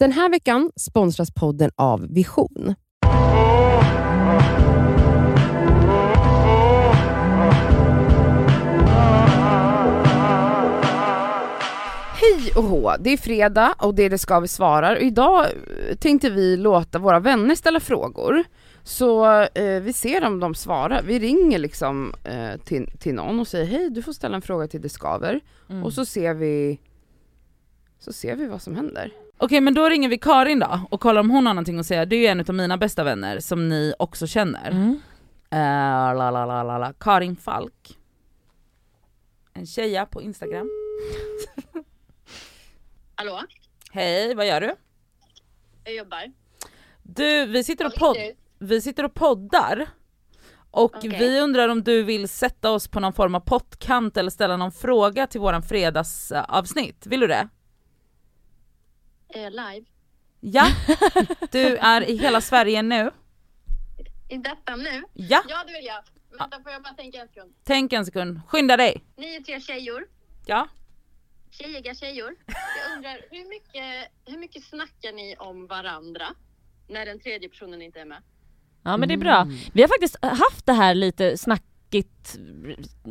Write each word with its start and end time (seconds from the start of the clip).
Den 0.00 0.12
här 0.12 0.30
veckan 0.30 0.70
sponsras 0.76 1.30
podden 1.30 1.70
av 1.76 2.06
Vision. 2.14 2.74
Hej 12.20 12.52
och 12.56 12.62
hå, 12.62 12.92
det 13.00 13.10
är 13.10 13.16
fredag 13.16 13.74
och 13.78 13.94
det 13.94 14.02
är 14.02 14.10
Det 14.10 14.18
ska 14.18 14.40
vi 14.40 14.48
svarar 14.48 14.96
och 14.96 15.02
idag 15.02 15.44
eh, 15.44 15.96
tänkte 15.96 16.30
vi 16.30 16.56
låta 16.56 16.98
våra 16.98 17.20
vänner 17.20 17.54
ställa 17.54 17.80
frågor. 17.80 18.44
Så 18.82 19.40
eh, 19.42 19.80
vi 19.82 19.92
ser 19.92 20.26
om 20.26 20.40
de 20.40 20.54
svarar, 20.54 21.02
vi 21.02 21.18
ringer 21.18 21.58
liksom 21.58 22.14
eh, 22.24 22.60
till, 22.64 22.90
till 22.98 23.14
någon 23.14 23.40
och 23.40 23.48
säger 23.48 23.66
hej 23.66 23.90
du 23.90 24.02
får 24.02 24.12
ställa 24.12 24.36
en 24.36 24.42
fråga 24.42 24.68
till 24.68 24.82
Det 24.82 24.88
skaver 24.88 25.40
Mm. 25.70 25.84
och 25.84 25.92
så 25.92 26.04
ser 26.04 26.34
vi 26.34 26.80
så 27.98 28.12
ser 28.12 28.36
vi 28.36 28.46
vad 28.46 28.62
som 28.62 28.76
händer. 28.76 29.12
Okej 29.42 29.60
men 29.60 29.74
då 29.74 29.88
ringer 29.88 30.08
vi 30.08 30.18
Karin 30.18 30.58
då 30.58 30.80
och 30.90 31.00
kollar 31.00 31.20
om 31.20 31.30
hon 31.30 31.46
har 31.46 31.54
någonting 31.54 31.78
att 31.78 31.86
säga. 31.86 32.04
Det 32.04 32.16
är 32.16 32.20
ju 32.20 32.26
en 32.26 32.40
av 32.40 32.54
mina 32.54 32.76
bästa 32.76 33.04
vänner 33.04 33.40
som 33.40 33.68
ni 33.68 33.94
också 33.98 34.26
känner. 34.26 34.70
Mm. 34.70 35.00
La, 35.50 36.30
la, 36.30 36.46
la, 36.46 36.62
la, 36.62 36.78
la. 36.78 36.92
Karin 36.92 37.36
Falk. 37.36 37.98
En 39.52 39.66
tjeja 39.66 40.06
på 40.06 40.22
Instagram. 40.22 40.68
Hallå? 43.14 43.40
Hej, 43.92 44.34
vad 44.34 44.46
gör 44.46 44.60
du? 44.60 44.74
Jag 45.84 45.94
jobbar. 45.94 46.32
Du, 47.02 47.46
vi 47.46 47.64
sitter 47.64 47.86
och, 47.86 47.92
pod- 47.92 48.32
vi 48.58 48.80
sitter 48.80 49.04
och 49.04 49.14
poddar. 49.14 49.86
Och 50.70 50.96
Okej. 50.96 51.18
vi 51.18 51.40
undrar 51.40 51.68
om 51.68 51.82
du 51.82 52.02
vill 52.02 52.28
sätta 52.28 52.70
oss 52.70 52.88
på 52.88 53.00
någon 53.00 53.12
form 53.12 53.34
av 53.34 53.40
pottkant 53.40 54.16
eller 54.16 54.30
ställa 54.30 54.56
någon 54.56 54.72
fråga 54.72 55.26
till 55.26 55.40
våran 55.40 55.62
fredagsavsnitt. 55.62 57.06
Vill 57.06 57.20
du 57.20 57.26
det? 57.26 57.48
Jag 59.34 59.50
live? 59.52 59.86
Ja, 60.40 60.66
du 61.50 61.76
är 61.76 62.08
i 62.10 62.16
hela 62.16 62.40
Sverige 62.40 62.82
nu. 62.82 63.10
I 64.28 64.36
detta 64.36 64.76
nu? 64.76 65.02
Ja, 65.14 65.42
Ja, 65.48 65.64
det 65.66 65.72
vill 65.72 65.84
jag. 65.84 66.02
Vänta, 66.38 66.62
får 66.62 66.72
jag 66.72 66.82
bara 66.82 66.94
tänka 66.94 67.18
en 67.20 67.28
sekund. 67.28 67.52
tänk 67.64 67.92
en 67.92 68.06
sekund. 68.06 68.40
Skynda 68.48 68.76
dig. 68.76 69.04
Ni 69.16 69.34
är 69.36 69.40
tre 69.40 69.60
tjejor. 69.60 70.06
Ja. 70.46 70.68
Tjejiga 71.50 71.94
tjejor. 71.94 72.34
Jag 72.46 72.96
undrar, 72.96 73.20
hur 73.30 73.48
mycket, 73.48 74.12
hur 74.26 74.38
mycket 74.38 74.64
snackar 74.64 75.12
ni 75.12 75.36
om 75.38 75.66
varandra 75.66 76.26
när 76.88 77.06
den 77.06 77.20
tredje 77.20 77.48
personen 77.48 77.82
inte 77.82 78.00
är 78.00 78.04
med? 78.04 78.22
Ja 78.82 78.96
men 78.96 79.08
det 79.08 79.14
är 79.14 79.18
bra. 79.18 79.46
Vi 79.72 79.82
har 79.82 79.88
faktiskt 79.88 80.16
haft 80.24 80.66
det 80.66 80.72
här 80.72 80.94
lite 80.94 81.36
snackigt, 81.38 82.36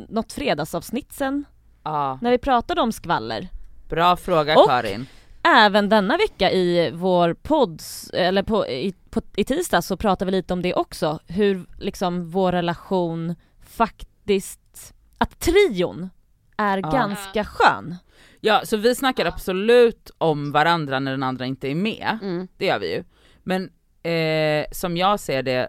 något 0.08 0.32
fredagsavsnitt 0.32 1.12
sen, 1.12 1.44
ja. 1.84 2.18
när 2.22 2.30
vi 2.30 2.38
pratade 2.38 2.80
om 2.80 2.92
skvaller. 2.92 3.48
Bra 3.88 4.16
fråga 4.16 4.58
Och- 4.58 4.68
Karin. 4.68 5.06
Även 5.42 5.88
denna 5.88 6.16
vecka 6.16 6.50
i 6.50 6.90
vår 6.94 7.34
podd, 7.34 7.82
eller 8.12 8.42
på, 8.42 8.66
i, 8.66 8.94
på, 9.10 9.22
i 9.36 9.44
tisdag 9.44 9.82
så 9.82 9.96
pratade 9.96 10.30
vi 10.30 10.36
lite 10.36 10.52
om 10.52 10.62
det 10.62 10.74
också, 10.74 11.18
hur 11.26 11.66
liksom 11.78 12.30
vår 12.30 12.52
relation 12.52 13.34
faktiskt, 13.66 14.94
att 15.18 15.38
trion 15.40 16.10
är 16.56 16.78
Ja. 16.78 16.90
ganska 16.90 17.44
skön. 17.44 17.96
Ja 18.40 18.60
så 18.64 18.76
vi 18.76 18.94
snackar 18.94 19.26
absolut 19.26 20.10
om 20.18 20.52
varandra 20.52 20.98
när 21.00 21.10
den 21.10 21.22
andra 21.22 21.46
inte 21.46 21.68
är 21.68 21.74
med, 21.74 22.18
Mm. 22.22 22.48
det 22.56 22.66
gör 22.66 22.78
vi 22.78 22.94
ju. 22.94 23.04
Men 23.42 23.70
eh, 24.02 24.66
som 24.72 24.96
jag 24.96 25.20
ser 25.20 25.42
det, 25.42 25.68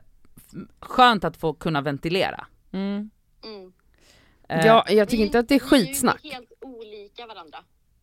skönt 0.79 1.23
att 1.23 1.37
få 1.37 1.53
kunna 1.53 1.81
ventilera. 1.81 2.47
Mm. 2.71 3.09
Mm. 3.43 3.73
Eh, 4.49 4.65
Ja, 4.65 4.85
jag 4.89 5.09
tycker 5.09 5.21
Ni- 5.21 5.25
inte 5.25 5.39
att 5.39 5.47
det 5.49 5.55
är 5.55 5.59
Ni 5.59 5.65
är 5.65 5.69
skitsnack. 5.85 6.19
ju 6.23 6.31
helt 6.31 6.51
olika 6.61 7.27
varandra. 7.27 7.57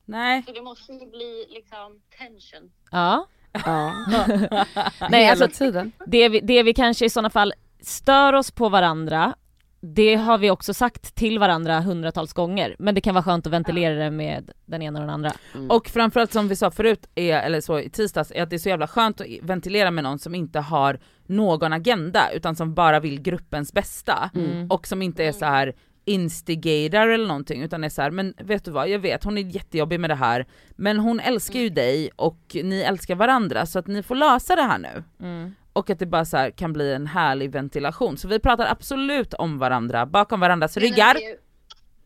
Nej. 0.08 0.42
Så 0.46 0.52
det 0.52 0.62
måste 0.62 0.92
ju 0.92 1.10
bli 1.10 1.46
liksom 1.48 2.00
tension. 2.18 2.70
Ja. 2.90 3.26
Ja. 3.52 3.92
Nej, 5.10 5.24
Hela 5.24 5.44
alltså- 5.44 5.64
tiden. 5.64 5.92
Det 6.06 6.28
vi, 6.28 6.40
det 6.40 6.62
vi 6.62 6.74
kanske 6.74 7.04
i 7.06 7.10
sådana 7.10 7.30
fall 7.30 7.52
stör 7.80 8.32
oss 8.32 8.50
på 8.50 8.68
varandra, 8.68 9.34
det 9.80 10.14
har 10.14 10.38
vi 10.38 10.50
också 10.50 10.74
sagt 10.74 11.14
till 11.14 11.38
varandra 11.38 11.80
hundratals 11.80 12.32
gånger, 12.32 12.76
men 12.78 12.94
det 12.94 13.00
kan 13.00 13.14
vara 13.14 13.24
skönt 13.24 13.46
att 13.46 13.52
ventilera 13.52 13.94
det 13.94 14.10
med 14.10 14.50
den 14.66 14.82
ena 14.82 14.98
och 14.98 15.02
den 15.06 15.14
andra. 15.14 15.32
Mm. 15.54 15.70
Och 15.70 15.88
framförallt 15.88 16.32
som 16.32 16.48
vi 16.48 16.56
sa 16.56 16.70
förut, 16.70 17.08
är, 17.14 17.38
eller 17.38 17.60
så 17.60 17.78
i 17.80 17.90
tisdags, 17.90 18.32
är 18.34 18.42
att 18.42 18.50
det 18.50 18.56
är 18.56 18.58
så 18.58 18.68
jävla 18.68 18.88
skönt 18.88 19.20
att 19.20 19.26
ventilera 19.42 19.90
med 19.90 20.04
någon 20.04 20.18
som 20.18 20.34
inte 20.34 20.60
har 20.60 20.98
någon 21.26 21.72
agenda 21.72 22.30
utan 22.32 22.56
som 22.56 22.74
bara 22.74 23.00
vill 23.00 23.20
gruppens 23.22 23.72
bästa. 23.72 24.30
Mm. 24.34 24.70
Och 24.70 24.86
som 24.86 25.02
inte 25.02 25.24
är 25.24 25.32
så 25.32 25.44
här 25.44 25.74
instigator 26.08 27.08
eller 27.08 27.26
någonting 27.28 27.62
utan 27.62 27.84
är 27.84 27.88
så 27.88 28.02
här, 28.02 28.10
men 28.10 28.34
vet 28.38 28.64
du 28.64 28.70
vad, 28.70 28.88
jag 28.88 28.98
vet 28.98 29.24
hon 29.24 29.38
är 29.38 29.42
jättejobbig 29.42 30.00
med 30.00 30.10
det 30.10 30.14
här 30.14 30.46
men 30.76 30.98
hon 30.98 31.20
älskar 31.20 31.60
ju 31.60 31.68
dig 31.68 32.10
och 32.16 32.38
ni 32.54 32.80
älskar 32.80 33.14
varandra 33.14 33.66
så 33.66 33.78
att 33.78 33.86
ni 33.86 34.02
får 34.02 34.14
lösa 34.14 34.56
det 34.56 34.62
här 34.62 34.78
nu. 34.78 35.04
Mm. 35.20 35.54
Och 35.72 35.90
att 35.90 35.98
det 35.98 36.06
bara 36.06 36.24
så 36.24 36.50
kan 36.56 36.72
bli 36.72 36.92
en 36.92 37.06
härlig 37.06 37.50
ventilation. 37.52 38.16
Så 38.16 38.28
vi 38.28 38.38
pratar 38.38 38.66
absolut 38.66 39.34
om 39.34 39.58
varandra, 39.58 40.06
bakom 40.06 40.40
varandras 40.40 40.76
Menar 40.76 40.88
ryggar. 40.90 41.14
det- 41.14 41.38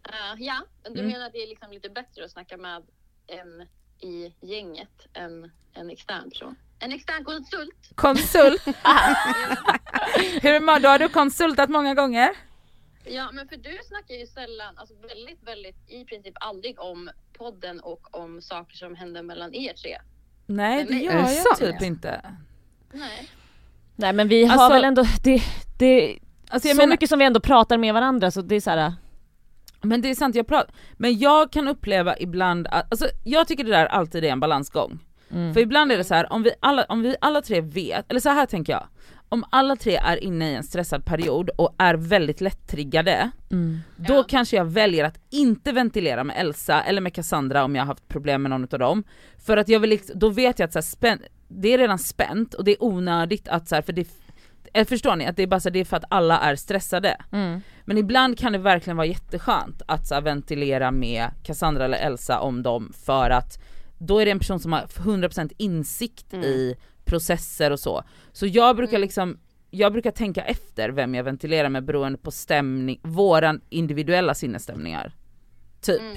Eh, 0.04 0.34
ja, 0.44 0.54
du 0.84 1.00
Mm. 1.00 1.06
menar 1.12 1.26
att 1.26 1.32
det 1.32 1.38
är 1.38 1.48
liksom 1.48 1.72
lite 1.72 1.88
bättre 1.90 2.24
att 2.24 2.30
snacka 2.30 2.56
med 2.56 2.82
en 3.26 3.66
i 4.08 4.34
gänget 4.40 5.06
än 5.14 5.50
en 5.74 5.90
extern 5.90 6.30
person? 6.30 6.56
En 6.78 6.92
extern 6.92 7.24
konsult? 7.24 7.90
Konsult! 7.94 8.62
Hur 10.42 10.60
mår 10.60 10.80
du? 10.80 10.88
Har 10.88 10.98
du 10.98 11.08
konsultat 11.08 11.70
många 11.70 11.94
gånger? 11.94 12.30
Ja, 13.04 13.30
men 13.32 13.48
för 13.48 13.56
du 13.56 13.78
snackar 13.88 14.14
ju 14.14 14.26
sällan, 14.26 14.78
alltså 14.78 14.94
väldigt, 15.08 15.42
väldigt, 15.48 15.90
i 15.90 16.04
princip 16.04 16.34
aldrig 16.40 16.80
om 16.80 17.10
podden 17.38 17.80
och 17.80 18.16
om 18.20 18.42
saker 18.42 18.76
som 18.76 18.94
händer 18.94 19.22
mellan 19.22 19.54
er 19.54 19.72
tre. 19.72 19.98
Nej 20.46 20.84
det 20.84 20.94
gör 20.94 21.12
jag 21.12 21.28
sant? 21.28 21.58
typ 21.58 21.82
inte. 21.82 22.20
Nej. 22.92 23.28
Nej 23.96 24.12
men 24.12 24.28
vi 24.28 24.44
har 24.44 24.52
Alltså- 24.58 24.74
väl 24.74 24.84
ändå, 24.84 25.04
det, 25.24 25.42
det, 25.78 26.18
Alltså 26.48 26.68
jag 26.68 26.76
så 26.76 26.82
menar, 26.82 26.90
mycket 26.90 27.08
som 27.08 27.18
vi 27.18 27.24
ändå 27.24 27.40
pratar 27.40 27.78
med 27.78 27.94
varandra 27.94 28.30
så 28.30 28.42
det 28.42 28.54
är 28.54 28.60
så 28.60 28.70
här. 28.70 28.92
men 29.82 30.02
det 30.02 30.08
är 30.10 30.14
sant, 30.14 30.34
jag 30.34 30.46
pratar, 30.46 30.74
men 30.96 31.18
jag 31.18 31.52
kan 31.52 31.68
uppleva 31.68 32.18
ibland 32.18 32.66
att, 32.66 32.92
alltså 32.92 33.08
jag 33.24 33.48
tycker 33.48 33.64
det 33.64 33.70
där 33.70 33.86
alltid 33.86 34.24
är 34.24 34.28
en 34.28 34.40
balansgång. 34.40 34.98
Mm. 35.30 35.54
För 35.54 35.60
ibland 35.60 35.92
är 35.92 35.96
det 35.96 36.04
så 36.04 36.14
här, 36.14 36.32
om 36.32 36.42
vi 36.42 36.50
alla, 36.60 36.84
om 36.84 37.02
vi 37.02 37.16
alla 37.20 37.42
tre 37.42 37.60
vet, 37.60 38.10
eller 38.10 38.20
så 38.20 38.28
här 38.28 38.46
tänker 38.46 38.72
jag, 38.72 38.86
om 39.32 39.44
alla 39.50 39.76
tre 39.76 39.96
är 39.96 40.24
inne 40.24 40.50
i 40.50 40.54
en 40.54 40.62
stressad 40.62 41.04
period 41.04 41.50
och 41.56 41.74
är 41.78 41.94
väldigt 41.94 42.40
lättriggade, 42.40 43.30
Mm. 43.50 43.78
då 43.96 44.14
Ja. 44.14 44.24
kanske 44.28 44.56
jag 44.56 44.64
väljer 44.64 45.04
att 45.04 45.18
inte 45.30 45.72
ventilera 45.72 46.24
med 46.24 46.36
Elsa 46.40 46.82
eller 46.82 47.00
med 47.00 47.14
Cassandra 47.14 47.64
om 47.64 47.74
jag 47.74 47.82
har 47.82 47.86
haft 47.86 48.08
problem 48.08 48.42
med 48.42 48.50
någon 48.50 48.62
av 48.72 48.78
dem. 48.78 49.04
För 49.38 49.56
att 49.56 49.68
jag 49.68 49.80
vill 49.80 49.90
liksom, 49.90 50.18
då 50.18 50.28
vet 50.28 50.58
jag 50.58 50.66
att 50.66 50.72
så 50.72 50.78
här, 50.78 50.82
spän, 50.82 51.18
det 51.48 51.68
är 51.74 51.78
redan 51.78 51.98
spänt 51.98 52.54
och 52.54 52.64
det 52.64 52.70
är 52.70 52.82
onödigt 52.84 53.48
att 53.48 53.68
så 53.68 53.74
här, 53.74 53.82
för 53.82 53.92
det, 53.92 54.06
eh, 54.72 54.86
förstår 54.86 55.16
ni? 55.16 55.26
Att 55.26 55.36
det 55.36 55.42
är 55.42 55.46
bara 55.46 55.60
så 55.60 55.68
här, 55.68 55.72
det 55.72 55.80
är 55.80 55.84
för 55.84 55.96
att 55.96 56.04
alla 56.08 56.38
är 56.40 56.56
stressade. 56.56 57.16
Mm. 57.32 57.60
Men 57.84 57.98
ibland 57.98 58.38
kan 58.38 58.52
det 58.52 58.58
verkligen 58.58 58.96
vara 58.96 59.06
jätteskönt 59.06 59.82
att 59.86 60.06
så 60.06 60.14
här, 60.14 60.22
ventilera 60.22 60.90
med 60.90 61.30
Cassandra 61.42 61.84
eller 61.84 61.98
Elsa 61.98 62.40
om 62.40 62.62
dem 62.62 62.92
för 63.04 63.30
att 63.30 63.58
då 63.98 64.18
är 64.18 64.24
det 64.24 64.30
en 64.30 64.38
person 64.38 64.60
som 64.60 64.72
har 64.72 64.80
100% 64.86 65.52
insikt 65.56 66.32
Mm. 66.32 66.44
i 66.46 66.76
processer 67.04 67.70
och 67.70 67.80
så. 67.80 68.04
Så 68.32 68.46
jag 68.46 68.76
brukar 68.76 68.92
Mm. 68.92 69.00
liksom, 69.02 69.38
jag 69.70 69.92
brukar 69.92 70.10
tänka 70.10 70.44
efter 70.44 70.88
vem 70.88 71.14
jag 71.14 71.24
ventilerar 71.24 71.68
med 71.68 71.84
beroende 71.84 72.18
på 72.18 72.30
stämning, 72.30 73.00
våran 73.02 73.60
individuella 73.70 74.34
sinnesstämningar. 74.34 75.12
Typ. 75.80 76.00
Mm. 76.00 76.16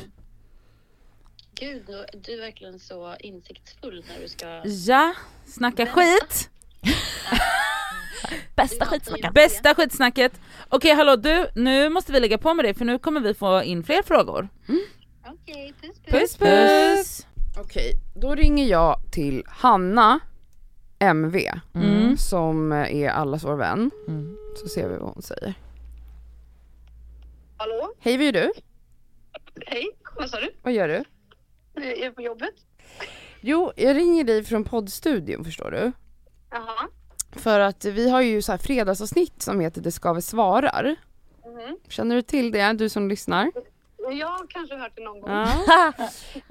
Gud, 1.59 1.83
du- 1.87 2.19
du 2.19 2.33
är 2.33 2.41
verkligen 2.41 2.79
så 2.79 3.15
insiktsfull 3.19 4.05
när 4.07 4.21
du 4.21 4.27
ska... 4.27 4.61
Ja, 4.91 5.13
snacka 5.45 5.85
skit! 5.85 6.49
Bästa 8.55 8.85
skitsnacket. 8.85 9.33
Bästa 9.33 9.75
skitsnacket! 9.75 10.39
Okej 10.69 10.93
hallå 10.95 11.15
du, 11.15 11.47
nu 11.55 11.89
måste 11.89 12.11
vi 12.11 12.19
lägga 12.19 12.37
på 12.37 12.53
med 12.53 12.65
dig 12.65 12.73
för 12.73 12.85
nu 12.85 12.99
kommer 12.99 13.21
vi 13.21 13.33
få 13.33 13.63
in 13.63 13.83
fler 13.83 14.03
frågor. 14.03 14.49
Okej, 15.25 15.73
puss 15.81 15.99
Puss 16.05 16.37
puss! 16.37 17.25
Okej, 17.57 17.91
då 18.15 18.35
ringer 18.35 18.65
jag 18.67 19.01
till 19.11 19.43
Hanna 19.47 20.19
MV 21.05 21.35
Mm. 21.75 22.17
som 22.17 22.71
är 22.71 23.09
allas 23.09 23.43
vår 23.43 23.55
vän. 23.55 23.91
Mm. 24.07 24.37
Så 24.55 24.67
ser 24.67 24.89
vi 24.89 24.97
vad 24.97 25.13
hon 25.13 25.21
säger. 25.21 25.53
Hallå? 27.57 27.93
Hej, 27.99 28.17
vad 28.17 28.25
gör 28.25 28.31
du? 28.33 28.51
Hej, 29.67 29.85
vad 30.17 30.29
sa 30.29 30.39
du? 30.39 30.51
Vad 30.63 30.73
gör 30.73 30.87
du? 30.87 31.03
Är 31.81 32.05
du 32.05 32.11
på 32.11 32.21
jobbet? 32.21 32.53
Jo, 33.41 33.71
jag 33.75 33.95
ringer 33.95 34.23
dig 34.23 34.43
från 34.43 34.63
poddstudion 34.63 35.43
förstår 35.45 35.71
du. 35.71 35.91
Jaha. 36.51 36.87
För 37.31 37.59
att 37.59 37.85
vi 37.85 38.09
har 38.09 38.21
ju 38.21 38.41
så 38.41 38.51
här 38.51 38.59
fredagsavsnitt 38.59 39.41
som 39.41 39.59
heter 39.59 39.81
Det 39.81 39.91
ska 39.91 40.13
vi 40.13 40.21
svarar. 40.21 40.95
Mhm. 41.45 41.77
Känner 41.87 42.15
du 42.15 42.21
till 42.21 42.51
det, 42.51 42.73
du 42.73 42.89
som 42.89 43.09
lyssnar? 43.09 43.51
Jag 44.11 44.27
har 44.27 44.47
kanske 44.49 44.75
hört 44.75 44.91
det 44.95 45.03
någon 45.03 45.21
gång. 45.21 45.31
Ja. 45.31 45.93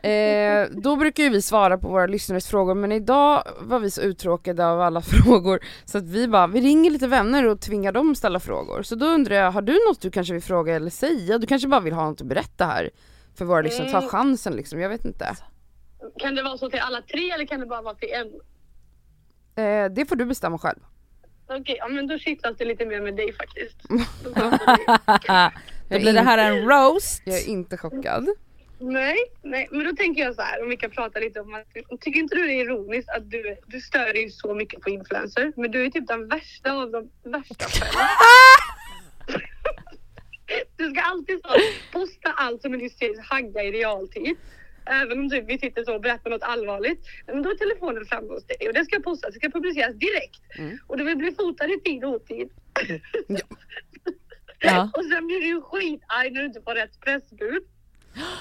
eh, 0.08 0.68
då 0.70 0.96
brukar 0.96 1.22
ju 1.22 1.28
vi 1.28 1.42
svara 1.42 1.78
på 1.78 1.88
våra 1.88 2.06
lyssnares 2.06 2.46
frågor 2.48 2.74
men 2.74 2.92
idag 2.92 3.42
var 3.60 3.78
vi 3.78 3.90
så 3.90 4.00
uttråkade 4.00 4.66
av 4.66 4.80
alla 4.80 5.00
frågor 5.24 5.60
så 5.84 5.98
att 5.98 6.04
vi 6.04 6.28
bara, 6.28 6.46
vi 6.46 6.60
ringer 6.60 6.90
lite 6.90 7.06
vänner 7.06 7.46
och 7.46 7.60
tvingar 7.60 7.92
dem 7.92 8.14
ställa 8.14 8.40
frågor. 8.40 8.82
Så 8.82 8.94
då 8.94 9.06
undrar 9.06 9.36
jag, 9.36 9.50
har 9.50 9.62
du 9.62 9.72
något 9.88 10.00
du 10.00 10.10
kanske 10.10 10.32
vill 10.34 10.42
fråga 10.42 10.74
eller 10.76 10.90
säga? 10.90 11.38
Du 11.38 11.46
kanske 11.46 11.68
bara 11.68 11.80
vill 11.80 11.92
ha 11.94 12.04
något 12.10 12.20
att 12.20 12.26
berätta 12.26 12.64
här 12.64 12.90
för 13.34 13.44
våra 13.44 13.60
lyssnare, 13.62 13.90
ta 13.90 13.98
Mm. 13.98 14.08
chansen 14.10 14.56
liksom, 14.56 14.80
jag 14.80 14.88
vet 14.88 15.04
inte. 15.04 15.36
Kan 16.18 16.34
det 16.34 16.42
vara 16.42 16.58
så 16.58 16.70
till 16.70 16.80
alla 16.80 17.02
tre 17.02 17.30
eller 17.30 17.46
kan 17.46 17.60
det 17.60 17.66
bara 17.66 17.82
vara 17.82 17.94
till 17.94 18.08
en? 18.12 18.26
Eh, 19.64 19.90
det 19.92 20.06
får 20.06 20.16
du 20.16 20.24
bestämma 20.24 20.58
själv. 20.58 20.78
Okej, 21.48 21.76
ja 21.78 21.88
men 21.88 22.06
då 22.06 22.18
kittlas 22.18 22.56
det 22.58 22.64
lite 22.64 22.86
mer 22.86 23.00
med 23.00 23.16
dig 23.16 23.32
faktiskt. 23.32 23.76
Då 25.88 25.98
blir 25.98 26.12
det 26.12 26.20
här 26.20 26.38
en 26.38 26.68
roast. 26.68 27.22
Jag 27.24 27.38
är 27.38 27.48
inte 27.48 27.76
chockad. 27.76 28.28
nej, 28.78 29.16
nej, 29.42 29.68
men 29.70 29.84
då 29.84 29.92
tänker 29.96 30.22
jag 30.22 30.34
så 30.34 30.42
här 30.42 30.62
om 30.62 30.68
vi 30.68 30.76
kan 30.76 30.90
prata 30.90 31.18
lite 31.18 31.40
om 31.40 31.54
att 31.54 32.00
tycker 32.00 32.20
inte 32.20 32.34
du 32.34 32.46
det 32.46 32.52
är 32.52 32.64
ironiskt 32.64 33.08
att 33.08 33.30
du, 33.30 33.56
du 33.66 33.80
stör 33.80 34.12
dig 34.12 34.30
så 34.30 34.54
mycket 34.54 34.80
på 34.80 34.90
influencer 34.90 35.52
men 35.56 35.70
du 35.70 35.84
är 35.84 35.90
typ 35.90 36.06
den 36.06 36.28
värsta 36.28 36.72
av 36.72 36.90
de 36.90 37.10
värsta. 37.30 37.66
Du 40.76 40.90
ska 40.90 41.00
alltid 41.00 41.40
så 41.42 41.48
posta 41.92 42.32
allt 42.32 42.62
som 42.62 42.74
en 42.74 42.80
hysterisk 42.80 43.30
hagga 43.30 43.62
i 43.62 43.72
realtid. 43.72 44.36
Även 44.86 45.20
om 45.20 45.30
typ 45.30 45.44
vi 45.48 45.58
sitter 45.58 45.84
så 45.84 45.94
och 45.94 46.00
berättar 46.00 46.30
något 46.30 46.42
allvarligt. 46.42 47.06
Men 47.26 47.42
då 47.42 47.50
är 47.50 47.54
telefonen 47.54 48.06
framme 48.06 48.28
hos 48.28 48.46
dig 48.46 48.68
och 48.68 48.74
det 48.74 48.84
ska 48.84 49.00
postas, 49.00 49.34
det 49.34 49.38
ska 49.38 49.50
publiceras 49.50 49.94
direkt. 49.94 50.58
Mm. 50.58 50.78
Och 50.86 50.98
du 50.98 51.04
vill 51.04 51.16
bli 51.16 51.32
fotad 51.32 51.66
i 51.66 51.80
tid 51.80 52.04
och 52.04 52.10
otid. 52.10 52.50
Ja. 53.26 53.38
och 54.94 55.04
sen 55.04 55.26
blir 55.26 55.40
du 55.40 55.46
ju 55.46 55.60
skitarg 55.60 56.30
när 56.30 56.40
du 56.40 56.46
inte 56.46 56.60
får 56.62 56.74
rätt 56.74 57.00
pressbud. 57.00 57.62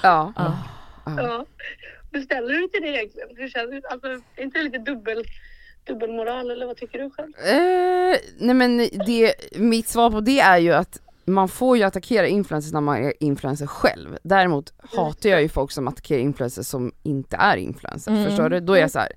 Ja. 0.02 0.32
Ja. 0.36 0.56
Ja. 1.04 1.46
Beställer 2.12 2.48
du 2.48 2.62
inte 2.62 2.80
det 2.80 2.88
egentligen? 2.88 3.28
Hur 3.36 3.48
känns 3.48 3.70
det? 3.70 3.82
Alltså, 3.90 4.08
är 4.08 4.42
inte 4.42 4.58
det 4.58 4.64
lite 4.64 4.78
dubbel, 4.78 5.24
dubbelmoral 5.86 6.50
eller 6.50 6.66
vad 6.66 6.76
tycker 6.76 6.98
du 6.98 7.10
själv? 7.10 7.32
Eh, 7.38 8.18
nej 8.38 8.54
men 8.54 8.78
det, 9.06 9.34
mitt 9.56 9.88
svar 9.88 10.10
på 10.10 10.20
det 10.20 10.40
är 10.40 10.58
ju 10.58 10.72
att 10.72 11.00
man 11.24 11.48
får 11.48 11.76
ju 11.76 11.82
attackera 11.82 12.26
influencers 12.26 12.72
när 12.72 12.80
man 12.80 13.04
är 13.04 13.12
influencer 13.20 13.66
själv. 13.66 14.18
Däremot 14.22 14.72
hatar 14.96 15.30
jag 15.30 15.42
ju 15.42 15.48
folk 15.48 15.72
som 15.72 15.88
attackerar 15.88 16.20
influencers 16.20 16.66
som 16.66 16.92
inte 17.02 17.36
är 17.36 17.56
influencers. 17.56 18.12
Mm. 18.12 18.24
Förstår 18.24 18.48
du? 18.48 18.60
Då 18.60 18.72
är 18.72 18.80
jag 18.80 18.90
så 18.90 18.98
här. 18.98 19.12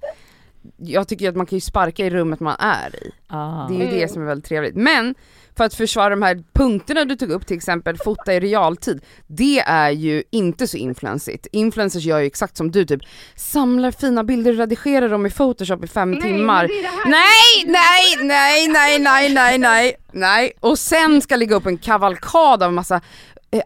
Jag 0.77 1.07
tycker 1.07 1.29
att 1.29 1.35
man 1.35 1.45
kan 1.45 1.55
ju 1.57 1.61
sparka 1.61 2.05
i 2.05 2.09
rummet 2.09 2.39
man 2.39 2.55
är 2.59 2.95
i. 3.05 3.11
Ah. 3.27 3.67
Det 3.69 3.75
är 3.75 3.79
ju 3.79 3.85
det 3.91 3.97
Mm. 3.97 4.09
som 4.09 4.21
är 4.21 4.25
väldigt 4.25 4.45
trevligt. 4.45 4.75
Men 4.75 5.15
för 5.57 5.63
att 5.63 5.73
försvara 5.73 6.09
de 6.09 6.21
här 6.21 6.43
punkterna 6.53 7.05
du 7.05 7.15
tog 7.15 7.31
upp, 7.31 7.45
till 7.47 7.57
exempel 7.57 7.97
fota 7.97 8.33
i 8.33 8.39
realtid, 8.39 9.01
det 9.27 9.59
är 9.59 9.89
ju 9.89 10.23
inte 10.31 10.67
så 10.67 10.77
influensigt. 10.77 11.47
Influencers 11.51 12.03
gör 12.03 12.19
ju 12.19 12.25
exakt 12.25 12.57
som 12.57 12.71
du, 12.71 12.85
typ 12.85 13.01
samlar 13.35 13.91
fina 13.91 14.23
bilder 14.23 14.51
och 14.51 14.57
redigerar 14.57 15.09
dem 15.09 15.25
i 15.25 15.29
photoshop 15.29 15.83
i 15.83 15.87
fem 15.87 16.21
timmar. 16.21 16.67
det 16.67 16.87
här. 16.87 17.05
Nej, 17.09 17.65
nej, 17.65 18.27
nej, 18.27 18.67
nej, 18.67 18.99
nej, 18.99 19.33
nej, 19.33 19.57
nej, 19.57 19.95
nej. 20.11 20.51
Och 20.59 20.79
sen 20.79 21.21
ska 21.21 21.35
lägga 21.35 21.55
upp 21.55 21.65
en 21.65 21.77
kavalkad 21.77 22.63
av 22.63 22.73
massa 22.73 23.01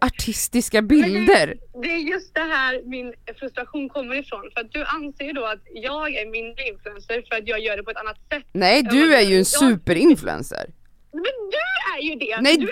artistiska 0.02 0.82
bilder. 0.82 1.56
Det 1.84 1.90
är 1.90 1.98
just 1.98 2.36
det 2.36 2.42
här 2.42 2.82
min 2.86 3.14
frustration 3.40 3.90
kommer 3.90 4.16
ifrån. 4.16 4.50
För 4.54 4.62
att 4.62 4.72
du 4.72 4.84
anser 4.86 5.26
ju 5.26 5.34
då 5.34 5.46
att 5.46 5.60
jag 5.74 6.14
är 6.14 6.32
mindre 6.32 6.68
influencer 6.68 7.24
för 7.30 7.36
att 7.36 7.48
jag 7.48 7.60
gör 7.60 7.78
det 7.78 7.84
på 7.84 7.92
ett 7.92 7.98
annat 7.98 8.18
sätt. 8.34 8.44
Nej, 8.52 8.84
du 8.84 9.16
är 9.16 9.22
ju 9.22 9.38
en 9.38 9.46
superinfluencer. 9.46 10.66
Men 11.14 11.24
du 11.24 11.58
är 11.98 12.02
ju 12.02 12.16
det! 12.16 12.42
Nej, 12.42 12.58
du 12.58 12.68
är 12.68 12.68
är 12.68 12.72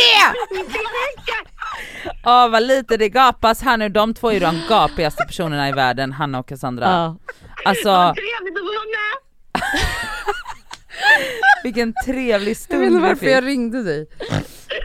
det! 0.00 0.34
Åh 2.24 2.48
vad 2.48 2.62
lite 2.62 2.96
det 2.96 3.08
gapas 3.08 3.62
här 3.62 3.76
nu, 3.76 3.88
de 3.88 4.14
två 4.14 4.28
är 4.28 4.32
ju 4.34 4.40
de 4.40 4.60
gapigaste 4.68 5.24
personerna 5.26 5.68
i 5.68 5.72
världen, 5.72 6.12
Hanna 6.12 6.38
och 6.38 6.48
Cassandra. 6.48 6.84
Ja. 6.84 7.16
Alltså 7.64 7.88
Vad 7.88 8.16
trevligt 8.16 8.56
att 8.56 8.62
vara 8.64 8.84
med! 8.94 9.14
vilken 11.64 11.94
trevlig 12.04 12.30
Jag 12.30 12.38
vet 12.38 12.48
inte 12.48 12.60
stund 12.64 13.00
varför 13.00 13.26
jag 13.26 13.46
ringde 13.46 13.82
dig. 13.82 14.06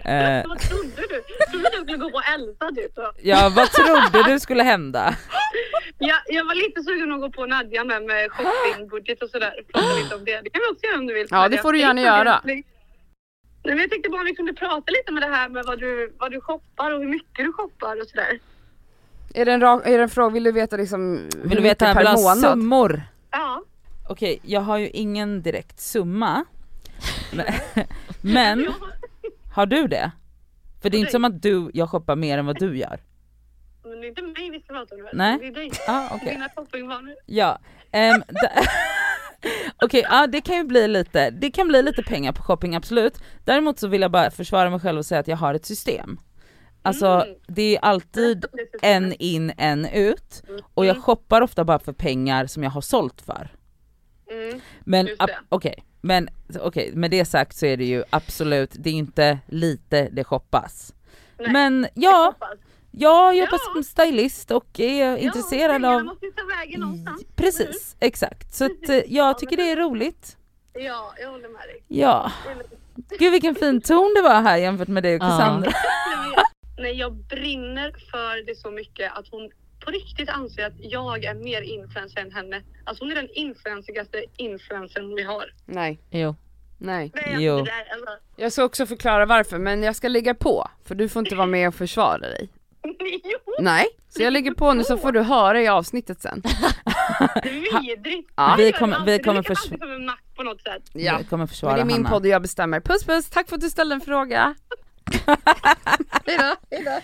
Eh, 0.10 0.44
Vad 0.48 0.60
trodde 0.60 1.02
du? 1.10 1.24
Trodde 1.52 1.70
du 1.72 1.78
skulle 1.84 1.98
gå 1.98 2.10
på 2.12 2.22
Elsa 2.36 2.68
typ? 2.76 2.92
Ja 3.22 3.52
vad 3.56 3.72
trodde 3.72 4.32
du 4.34 4.40
skulle 4.40 4.64
hända? 4.64 5.16
Jag, 5.98 6.20
jag 6.28 6.46
var 6.46 6.56
lite 6.56 6.84
sugen 6.84 7.12
att 7.12 7.22
gå 7.22 7.30
på 7.32 7.46
Nadja 7.46 7.84
med, 7.84 8.04
med 8.04 8.32
shoppingbudget 8.32 9.24
och 9.24 9.30
sådär. 9.30 9.54
Prata 9.74 9.94
lite 10.04 10.16
om 10.16 10.26
det. 10.26 10.42
Det 10.44 10.50
kan 10.50 10.62
vi 10.68 10.74
också 10.76 10.86
göra 10.86 10.98
om 11.00 11.08
du 11.08 11.14
vill. 11.14 11.28
Ja, 11.30 11.50
det 11.50 11.58
får 11.58 11.74
du 11.74 11.80
gärna 11.80 12.02
göra. 12.02 12.42
Nej, 12.44 13.76
men 13.76 13.78
jag 13.78 13.90
tänkte 13.90 14.10
bara 14.10 14.20
om 14.22 14.26
vi 14.26 14.36
kunde 14.36 14.54
prata 14.54 14.92
lite 14.92 15.12
med 15.12 15.24
det 15.24 15.28
här 15.36 15.50
med 15.50 15.64
vad 15.66 15.80
du, 15.80 16.14
vad 16.20 16.32
du 16.32 16.42
shoppar 16.42 16.92
och 16.92 17.00
hur 17.00 17.08
mycket 17.10 17.46
du 17.46 17.54
shoppar 17.54 18.02
och 18.02 18.08
sådär. 18.08 18.40
Är 19.34 19.46
det 19.46 19.52
en, 19.54 19.62
rak, 19.62 19.82
är 19.88 19.98
det 19.98 20.04
en 20.04 20.10
fråga, 20.10 20.34
vill 20.34 20.44
du 20.44 20.52
veta 20.52 20.78
liksom 20.78 21.30
Vill 21.44 21.56
du 21.58 21.62
veta, 21.64 21.94
per 21.94 22.16
månad? 22.16 22.38
summor? 22.40 23.02
Ja. 23.32 23.64
Okej, 24.10 24.40
jag 24.44 24.62
har 24.62 24.78
ju 24.78 24.90
ingen 24.90 25.42
direkt 25.42 25.80
summa. 25.80 26.46
Men, 27.34 27.46
men 28.22 28.74
har 29.54 29.66
du 29.66 29.88
det? 29.88 30.12
För 30.82 30.90
det 30.90 30.98
är 30.98 31.00
inte 31.00 31.12
som 31.12 31.26
att 31.26 31.42
du, 31.42 31.72
jag 31.74 31.90
shoppar 31.90 32.16
mer 32.16 32.38
än 32.38 32.46
vad 32.46 32.60
du 32.60 32.78
gör. 32.78 33.00
Men 33.84 34.02
det 34.02 34.08
är 34.08 34.10
inte 34.10 34.22
mig 34.22 34.50
vi 34.52 34.60
ska 34.60 34.74
prata 34.74 34.96
om 34.96 35.02
nu. 35.02 35.10
Nej. 35.14 35.38
Det 35.42 35.48
är 35.48 35.52
dig. 35.52 35.72
Ah, 35.88 36.08
okej. 36.16 36.34
Dina 36.34 36.50
shoppingvanor. 36.56 37.16
Ja, 37.26 37.60
um, 38.16 38.24
okej, 39.84 40.06
ja 40.10 40.28
det 40.28 40.42
kan 40.42 40.56
ju 40.56 40.64
bli 40.64 40.88
lite, 40.88 41.30
det 41.30 41.52
kan 41.52 41.68
bli 41.68 41.82
lite 41.84 42.04
pengar 42.04 42.32
på 42.32 42.44
shopping 42.44 42.76
absolut. 42.76 43.18
Däremot 43.46 43.80
så 43.80 43.88
vill 43.88 44.02
jag 44.02 44.12
bara 44.12 44.32
försvara 44.32 44.70
mig 44.70 44.80
själv 44.80 44.98
och 45.00 45.06
säga 45.06 45.20
att 45.20 45.28
jag 45.28 45.38
har 45.38 45.54
ett 45.54 45.66
system. 45.66 46.20
Alltså 46.82 47.08
Mm. 47.08 47.36
det 47.48 47.76
är 47.76 47.80
alltid 47.82 48.46
en 48.82 49.14
in, 49.14 49.52
en 49.58 49.86
ut 49.86 50.44
och 50.74 50.86
jag 50.86 51.04
shoppar 51.04 51.42
ofta 51.42 51.64
bara 51.64 51.80
för 51.80 51.94
pengar 51.94 52.46
som 52.46 52.64
jag 52.64 52.70
har 52.72 52.82
sålt 52.82 53.22
för. 53.22 53.50
Mm. 54.32 54.62
Men 54.80 55.06
Just 55.08 55.22
ap- 55.22 55.30
okej, 56.02 56.02
men 56.02 56.30
okej 56.62 56.92
med 56.96 57.12
det 57.12 57.26
sagt 57.26 57.58
så 57.58 57.66
är 57.66 57.78
det 57.78 57.86
ju 57.86 58.04
absolut, 58.10 58.70
det 58.74 58.90
är 58.90 58.94
inte 58.94 59.40
lite 59.48 60.10
det 60.12 60.24
shoppas. 60.24 60.94
Nej, 61.40 61.52
Men 61.52 61.88
Jag 61.94 62.36
ja, 62.40 62.48
jag 62.92 63.38
jobbar 63.38 63.52
Ja. 63.68 63.74
som 63.74 63.84
stylist 63.84 64.52
och 64.52 64.80
är 64.80 65.18
intresserad 65.18 65.72
pengarna 65.72 65.96
av 65.96 66.04
måste 66.04 66.26
ju 66.26 66.32
ta 66.32 66.44
vägen 66.60 66.80
någonstans. 66.82 67.24
Precis, 67.36 67.96
exakt. 68.00 68.54
Så 68.54 68.66
att, 68.66 68.90
eh, 68.90 68.96
jag 69.08 69.40
tycker 69.40 69.58
det 69.58 69.72
är 69.72 69.76
roligt. 69.76 70.38
Ja, 70.74 71.14
jag 71.22 71.32
håller 71.32 71.50
med 71.50 71.62
dig. 71.62 71.84
Ja. 71.88 72.32
Gud 73.20 73.32
vilken 73.32 73.56
fin 73.56 73.82
ton 73.82 74.14
det 74.16 74.22
var 74.22 74.42
här 74.42 74.58
jämfört 74.58 74.88
med 74.88 75.04
dig 75.04 75.16
och 75.16 75.22
Ja. 75.24 75.28
Cassandra. 75.30 75.72
Jag, 76.36 76.46
nej, 76.84 76.94
jag 76.94 77.14
brinner 77.14 77.92
för 78.12 78.46
det 78.46 78.56
så 78.56 78.72
mycket 78.72 79.12
att 79.18 79.28
hon 79.32 79.50
på 79.80 79.92
riktigt 79.92 80.30
anser 80.30 80.66
att 80.66 80.74
jag 80.78 81.24
är 81.26 81.34
mer 81.34 81.62
influencer 81.62 82.22
än 82.22 82.32
henne. 82.32 82.62
Alltså 82.84 83.04
hon 83.04 83.12
är 83.12 83.16
den 83.16 83.30
influensigaste 83.34 84.26
influencern 84.38 85.16
vi 85.16 85.24
har. 85.24 85.54
Nej, 85.66 86.00
Jo. 86.10 86.36
nej. 86.78 87.12
Nej, 87.16 87.36
Jo. 87.40 87.58
det 87.58 87.64
där, 87.64 87.94
alltså, 87.94 88.18
Jag 88.36 88.52
ska 88.52 88.64
också 88.64 88.86
förklara 88.86 89.26
varför, 89.26 89.58
men 89.60 89.84
jag 89.84 89.96
ska 89.96 90.08
lägga 90.08 90.34
på, 90.36 90.68
för 90.86 90.96
du 90.96 91.10
får 91.10 91.20
inte 91.20 91.36
vara 91.36 91.48
med 91.48 91.68
och 91.68 91.76
försvara 91.76 92.18
dig. 92.18 92.50
jo, 93.24 93.54
Nej, 93.62 93.86
så 94.10 94.24
jag 94.24 94.34
lägger 94.34 94.52
på 94.54 94.74
nu 94.74 94.84
så 94.84 94.98
får 94.98 95.12
du 95.12 95.22
höra 95.22 95.62
i 95.62 95.68
avsnittet 95.68 96.22
sen. 96.22 96.44
vidrigt. 97.82 98.30
Ja. 98.36 98.56
Vi 98.58 98.72
kommer- 98.72 99.06
vi 99.06 99.20
kommer 99.20 99.42
Det 99.42 99.44
kan 99.48 99.56
förs- 99.56 99.64
alltid 99.66 99.80
komma 99.80 99.94
en 99.96 100.06
mack 100.06 100.24
på 100.36 100.44
något 100.44 100.62
sätt. 100.62 100.84
Ja, 100.94 101.02
Jag 101.02 101.30
kommer 101.30 101.38
men 101.38 101.48
försvara 101.48 101.76
det 101.76 101.82
är 101.82 101.86
min 101.86 101.96
Hanna. 101.96 102.10
podd 102.10 102.22
och 102.22 102.28
jag 102.28 102.42
bestämmer. 102.42 102.80
Puss 102.80 103.04
puss, 103.06 103.30
tack 103.30 103.50
för 103.50 103.56
att 103.56 103.62
du 103.62 103.70
ställde 103.70 103.96
en 103.96 104.02
fråga. 104.02 104.56
hejdå, 106.26 106.56
hejdå. 106.72 107.00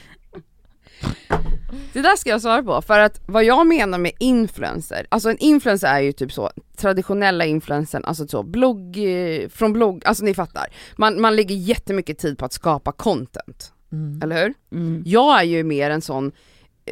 Det 1.93 2.01
där 2.01 2.15
ska 2.15 2.29
jag 2.29 2.41
svara 2.41 2.63
på, 2.63 2.81
för 2.81 2.99
att 2.99 3.21
vad 3.25 3.43
jag 3.43 3.67
menar 3.67 3.97
med 3.97 4.11
influencer, 4.19 5.07
alltså 5.09 5.29
en 5.29 5.37
influencer 5.37 5.87
är 5.87 5.99
ju 5.99 6.11
typ 6.11 6.31
så 6.33 6.49
traditionella 6.77 7.45
influencern, 7.45 8.05
alltså 8.05 8.27
så 8.27 8.43
blogg, 8.43 8.97
eh, 8.97 9.49
från 9.49 9.73
blogg, 9.73 10.01
alltså 10.05 10.23
ni 10.23 10.33
fattar. 10.33 10.67
Man, 10.95 11.21
man 11.21 11.35
lägger 11.35 11.55
jättemycket 11.55 12.17
tid 12.17 12.37
på 12.37 12.45
att 12.45 12.53
skapa 12.53 12.91
content, 12.91 13.71
Mm. 13.91 14.19
eller 14.23 14.43
hur? 14.43 14.53
Mm. 14.71 15.03
Jag 15.05 15.39
är 15.39 15.43
ju 15.43 15.63
mer 15.63 15.89
en 15.89 16.01
sån 16.01 16.31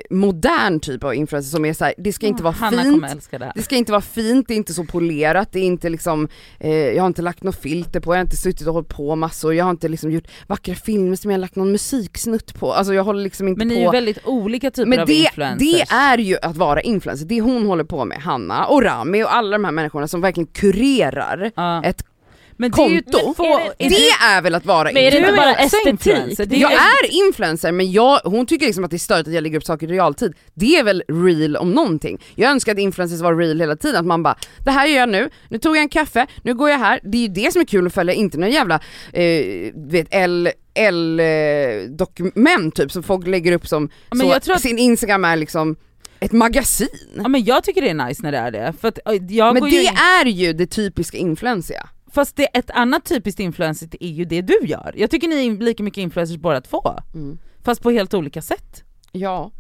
modern 0.09 0.79
typ 0.79 1.03
av 1.03 1.15
influencer 1.15 1.49
som 1.49 1.65
är 1.65 1.73
så 1.73 1.85
här, 1.85 1.93
det 1.97 2.13
ska 2.13 2.25
inte 2.27 2.43
vara 2.43 2.53
Hanna 2.53 2.83
fint, 2.83 3.27
det 3.31 3.51
det 3.55 3.61
ska 3.61 3.75
inte 3.75 3.91
vara 3.91 4.01
fint, 4.01 4.47
det 4.47 4.53
är 4.53 4.55
inte 4.55 4.73
så 4.73 4.83
polerat, 4.85 5.51
det 5.51 5.59
är 5.59 5.63
inte 5.63 5.89
liksom, 5.89 6.27
eh, 6.59 6.71
jag 6.77 7.03
har 7.03 7.07
inte 7.07 7.21
lagt 7.21 7.43
något 7.43 7.55
filter 7.61 7.99
på, 7.99 8.13
jag 8.13 8.17
har 8.17 8.21
inte 8.23 8.37
suttit 8.37 8.67
och 8.67 8.73
hållit 8.73 8.89
på 8.89 9.15
massor, 9.15 9.53
jag 9.53 9.65
har 9.65 9.71
inte 9.71 9.87
liksom 9.87 10.11
gjort 10.11 10.27
vackra 10.47 10.75
filmer 10.75 11.15
som 11.15 11.31
jag 11.31 11.37
har 11.37 11.41
lagt 11.41 11.55
någon 11.55 11.71
musiksnutt 11.71 12.53
på, 12.59 12.73
alltså 12.73 12.93
jag 12.93 13.03
håller 13.03 13.23
liksom 13.23 13.47
inte 13.47 13.57
Men 13.59 13.67
ni 13.67 13.73
på. 13.75 13.79
är 13.79 13.85
ju 13.85 13.91
väldigt 13.91 14.25
olika 14.25 14.71
typer 14.71 14.89
men 14.89 14.99
av 14.99 15.07
det, 15.07 15.13
influencers. 15.13 15.59
det 15.89 15.93
är 15.95 16.17
ju 16.17 16.37
att 16.41 16.57
vara 16.57 16.81
influencer, 16.81 17.25
det 17.25 17.41
hon 17.41 17.65
håller 17.65 17.83
på 17.83 18.05
med, 18.05 18.17
Hanna 18.17 18.65
och 18.65 18.83
Rami 18.83 19.23
och 19.23 19.35
alla 19.35 19.51
de 19.57 19.63
här 19.65 19.71
människorna 19.71 20.07
som 20.07 20.21
verkligen 20.21 20.47
kurerar 20.47 21.51
Ja. 21.55 21.83
ett 21.83 22.05
Men 22.57 22.71
det 22.71 22.81
är 22.81 22.89
ju 22.89 23.01
konto, 23.01 23.33
två, 23.33 23.43
är 23.77 23.89
det 23.89 24.09
är 24.35 24.41
väl 24.41 24.55
att 24.55 24.65
vara 24.65 24.83
Men 24.83 24.97
är 24.97 25.11
det 25.11 25.17
influencer? 25.17 25.29
inte 25.29 25.37
bara 25.41 25.55
estetik? 25.55 25.87
influencer, 25.87 26.45
det 26.45 26.55
är 26.55 26.59
Jag 26.59 26.71
ju- 26.71 26.77
är 26.77 27.27
influencer 27.27 27.71
men 27.71 27.91
jag, 27.91 28.19
hon 28.23 28.45
tycker 28.45 28.65
liksom 28.65 28.83
att 28.83 28.91
det 28.91 28.97
är 28.97 28.99
störigt 28.99 29.27
att 29.27 29.33
jag 29.33 29.41
lägger 29.43 29.57
upp 29.57 29.63
saker 29.65 29.87
i 29.91 29.93
realtid. 29.93 30.33
Det 30.53 30.77
är 30.77 30.83
väl 30.83 31.03
real 31.07 31.55
om 31.55 31.71
någonting. 31.71 32.21
Jag 32.35 32.51
önskar 32.51 32.71
att 32.71 32.79
influencers 32.79 33.21
var 33.21 33.35
real 33.35 33.59
hela 33.59 33.75
tiden, 33.75 33.99
att 33.99 34.05
man 34.05 34.23
bara 34.23 34.35
det 34.65 34.71
här 34.71 34.87
gör 34.87 34.99
jag 34.99 35.09
nu, 35.09 35.29
nu 35.49 35.57
tog 35.57 35.75
jag 35.75 35.81
en 35.81 35.89
kaffe, 35.89 36.27
nu 36.43 36.53
går 36.53 36.69
jag 36.69 36.77
här. 36.79 36.99
Det 37.03 37.17
är 37.17 37.21
ju 37.21 37.27
det 37.27 37.51
som 37.53 37.61
är 37.61 37.65
kul 37.65 37.87
att 37.87 37.93
följa, 37.93 38.13
inte 38.13 38.37
någon 38.37 38.51
jävla 38.51 38.79
eh, 39.13 39.45
vet, 39.75 40.07
L, 40.11 40.49
L 40.73 41.19
eh, 41.19 41.25
dokument 41.89 42.75
typ 42.75 42.91
som 42.91 43.03
folk 43.03 43.27
lägger 43.27 43.51
upp 43.51 43.67
som, 43.67 43.89
Ja, 44.09 44.15
men 44.15 44.27
så, 44.27 44.33
jag 44.33 44.43
tror 44.43 44.55
att- 44.55 44.61
sin 44.61 44.79
instagram 44.79 45.25
är 45.25 45.35
liksom 45.35 45.75
ett 46.19 46.31
magasin. 46.31 46.87
Ja 47.15 47.27
men 47.27 47.43
jag 47.43 47.63
tycker 47.63 47.81
det 47.81 47.89
är 47.89 48.07
nice 48.07 48.23
när 48.23 48.31
det 48.31 48.37
är 48.37 48.51
det, 48.51 48.73
för 48.81 48.87
att 48.87 48.99
jag 49.29 49.53
Men 49.53 49.61
går 49.61 49.69
det 49.69 49.75
ju 49.75 49.81
in, 49.81 49.87
är 50.21 50.25
ju 50.25 50.53
det 50.53 50.65
typiska 50.65 51.17
influensiga. 51.17 51.89
Fast 52.13 52.35
det, 52.35 52.43
ett 52.57 52.71
annat 52.71 53.05
typiskt 53.05 53.39
influencer 53.39 53.89
är 53.99 54.07
ju 54.07 54.25
det 54.25 54.41
du 54.41 54.59
gör. 54.63 54.93
Jag 54.97 55.11
tycker 55.11 55.27
ni 55.27 55.47
är 55.47 55.51
lika 55.57 55.83
mycket 55.83 56.01
influencers 56.01 56.37
båda 56.37 56.61
två, 56.61 56.81
Mm. 57.13 57.37
fast 57.63 57.81
på 57.81 57.91
helt 57.91 58.13
olika 58.13 58.41
sätt. 58.41 58.83
Ja. 59.11 59.51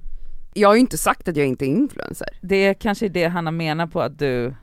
jag 0.53 0.69
har 0.69 0.73
ju 0.75 0.79
inte 0.81 0.97
sagt 0.97 1.27
att 1.27 1.37
jag 1.37 1.47
inte 1.47 1.65
är 1.65 1.67
influencer. 1.67 2.27
Det 2.41 2.73
kanske 2.73 3.05
är 3.05 3.09
det 3.09 3.25
Hanna 3.27 3.51
menar 3.51 3.87
på 3.87 4.01
att 4.01 4.19
du 4.19 4.55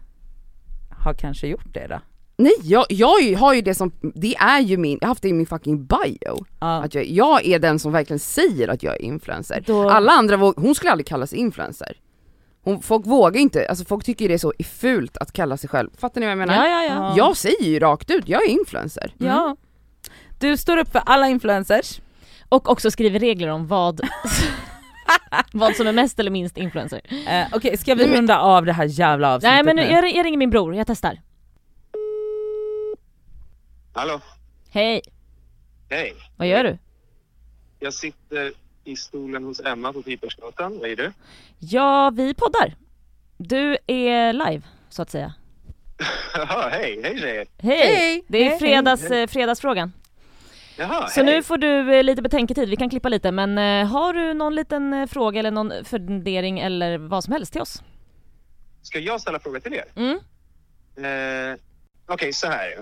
har 0.91 1.15
kanske 1.15 1.47
gjort 1.47 1.75
det 1.75 1.87
då? 1.87 2.01
Nej 2.37 2.53
jag, 2.63 2.85
jag 2.89 3.37
har 3.39 3.55
ju 3.55 3.61
det 3.61 3.75
som, 3.75 3.93
det 4.15 4.35
är 4.37 4.61
ju 4.61 4.77
min, 4.77 4.99
jag 5.01 5.07
har 5.07 5.11
haft 5.11 5.23
det 5.23 5.29
i 5.29 5.33
min 5.33 5.47
fucking 5.47 5.87
bio. 5.87 6.45
Ja. 6.61 6.85
Att 6.85 6.95
jag, 6.95 7.07
jag 7.07 7.47
är 7.47 7.59
den 7.59 7.79
som 7.79 7.93
verkligen 7.93 8.19
säger 8.21 8.69
att 8.69 8.83
jag 8.83 8.95
är 8.95 9.03
influencer. 9.03 9.63
Då- 9.67 9.91
Alla 9.91 10.13
andra, 10.13 10.37
hon 10.37 10.75
skulle 10.75 10.91
aldrig 10.93 11.07
kalla 11.07 11.27
sig 11.27 11.39
influencer. 11.39 11.97
Hon, 12.63 12.83
folk 12.83 13.07
vågar 13.07 13.41
inte, 13.41 13.69
alltså 13.69 13.85
folk 13.85 14.05
tycker 14.05 14.29
det 14.29 14.35
är 14.35 14.39
så 14.39 14.53
fult 14.65 15.17
att 15.17 15.33
kalla 15.33 15.57
sig 15.57 15.69
själv, 15.71 15.91
fattar 15.99 16.21
ni 16.21 16.27
vad 16.27 16.31
jag 16.31 16.39
menar? 16.39 16.55
Ja 16.55 16.69
ja 16.69 16.83
ja. 16.85 16.95
Ja. 16.95 17.15
Jag 17.17 17.37
säger 17.37 17.65
ju 17.65 17.79
rakt 17.79 18.11
ut, 18.11 18.29
jag 18.29 18.43
är 18.43 18.49
influencer. 18.49 19.15
Ja. 19.19 19.57
Du 20.39 20.57
står 20.57 20.77
upp 20.77 20.93
för 20.93 21.03
alla 21.07 21.29
influencers. 21.29 22.01
Och 22.49 22.69
också 22.71 22.91
skriver 22.91 23.19
regler 23.19 23.49
om 23.49 23.67
vad, 23.67 24.01
vad 25.53 25.77
som 25.77 25.87
är 25.87 25.93
mest 25.93 26.19
eller 26.21 26.31
minst 26.31 26.57
influencer. 26.57 27.01
Eh, 27.29 27.47
Okej, 27.53 27.77
ska 27.79 27.95
vi 27.95 28.17
runda 28.17 28.39
av 28.39 28.65
det 28.65 28.73
här 28.73 28.85
jävla 28.85 29.35
avsnittet 29.35 29.53
Nej 29.55 29.63
men 29.65 29.77
nu, 29.77 29.83
nu? 29.83 29.91
jag, 29.93 30.17
jag 30.17 30.27
ringer 30.27 30.39
min 30.39 30.51
bror, 30.51 30.75
jag 30.75 30.87
testar. 30.87 31.21
Hallå, 33.93 34.21
Hej, 34.71 35.03
hej. 35.91 36.15
vad 36.37 36.49
gör 36.49 36.65
du? 36.65 36.79
Jag 37.79 37.95
sitter 37.95 38.53
i 38.85 38.97
stolen 38.97 39.45
hos 39.45 39.61
Emma 39.61 39.93
på 39.93 40.03
Pipersgatan. 40.03 40.79
Vad 40.79 40.91
är 40.91 40.97
du? 40.97 41.13
Ja, 41.59 42.11
vi 42.15 42.35
poddar. 42.35 42.75
Du 43.37 43.77
är 43.87 44.33
live, 44.33 44.63
så 44.89 45.03
att 45.03 45.11
säga. 45.11 45.35
Jaha, 46.35 46.69
hej, 46.69 47.01
hej 47.03 47.19
tjejer. 47.19 47.47
Hej! 47.59 47.79
Hej! 47.97 48.25
Det 48.29 48.39
är 48.47 48.51
Hej. 48.51 48.59
fredags, 48.59 49.11
eh, 49.11 49.27
fredagsfrågan. 49.27 49.93
Jaha, 50.77 51.09
Så 51.09 51.23
hej. 51.25 51.35
nu 51.35 51.43
får 51.43 51.59
du 51.59 51.95
eh, 51.95 52.05
lite 52.05 52.23
betänketid, 52.23 52.69
vi 52.69 52.77
kan 52.77 52.91
klippa 52.91 53.09
lite 53.09 53.33
men 53.33 53.59
eh, 53.59 53.87
har 53.87 54.13
du 54.13 54.35
någon 54.35 54.55
liten 54.55 55.09
fråga 55.09 55.39
eller 55.41 55.51
någon 55.51 55.85
fundering 55.85 56.59
eller 56.61 56.99
vad 56.99 57.25
som 57.25 57.33
helst 57.33 57.53
till 57.53 57.61
oss? 57.63 57.83
Ska 58.83 58.99
jag 58.99 59.21
ställa 59.21 59.39
fråga 59.39 59.61
till 59.61 59.75
er? 59.75 59.85
Mm. 59.97 60.19
Eh, 60.97 61.59
Okej, 62.07 62.33
så 62.33 62.47
här. 62.47 62.75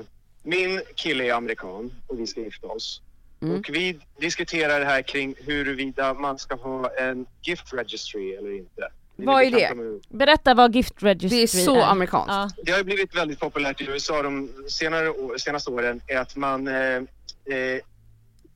Min 0.43 0.81
kille 0.95 1.25
är 1.25 1.33
amerikan 1.35 1.91
och 2.07 2.21
vi 2.21 2.27
ska 2.27 2.41
gifta 2.41 2.67
oss. 2.67 3.03
Mm. 3.43 3.59
Och 3.59 3.69
vi 3.69 3.99
diskuterar 4.21 4.85
här 4.85 5.03
kring 5.03 5.35
huruvida 5.47 6.15
man 6.15 6.39
ska 6.39 6.55
ha 6.55 6.91
en 6.97 7.27
gift 7.43 7.73
registry 7.73 8.33
eller 8.35 8.57
inte. 8.57 8.89
Ni 9.17 9.27
Vad 9.27 9.43
är 9.43 9.51
det? 9.51 9.75
med- 9.75 10.01
Berätta 10.09 10.55
vad 10.55 10.75
gift 10.75 11.03
registry 11.03 11.39
Det 11.39 11.43
är 11.43 11.47
så 11.47 11.83
amerikanskt. 11.83 12.29
Ja. 12.29 12.51
Det 12.65 12.73
har 12.73 12.83
blivit 12.83 13.17
väldigt 13.17 13.41
populärt 13.41 13.81
i 13.81 13.85
USA 13.85 14.23
de 14.23 14.53
senare, 14.69 15.39
senaste 15.39 15.71
åren 15.71 16.01
är 16.07 16.17
att 16.19 16.37
man 16.37 16.69
eh, 16.69 16.75
eh, 16.75 17.81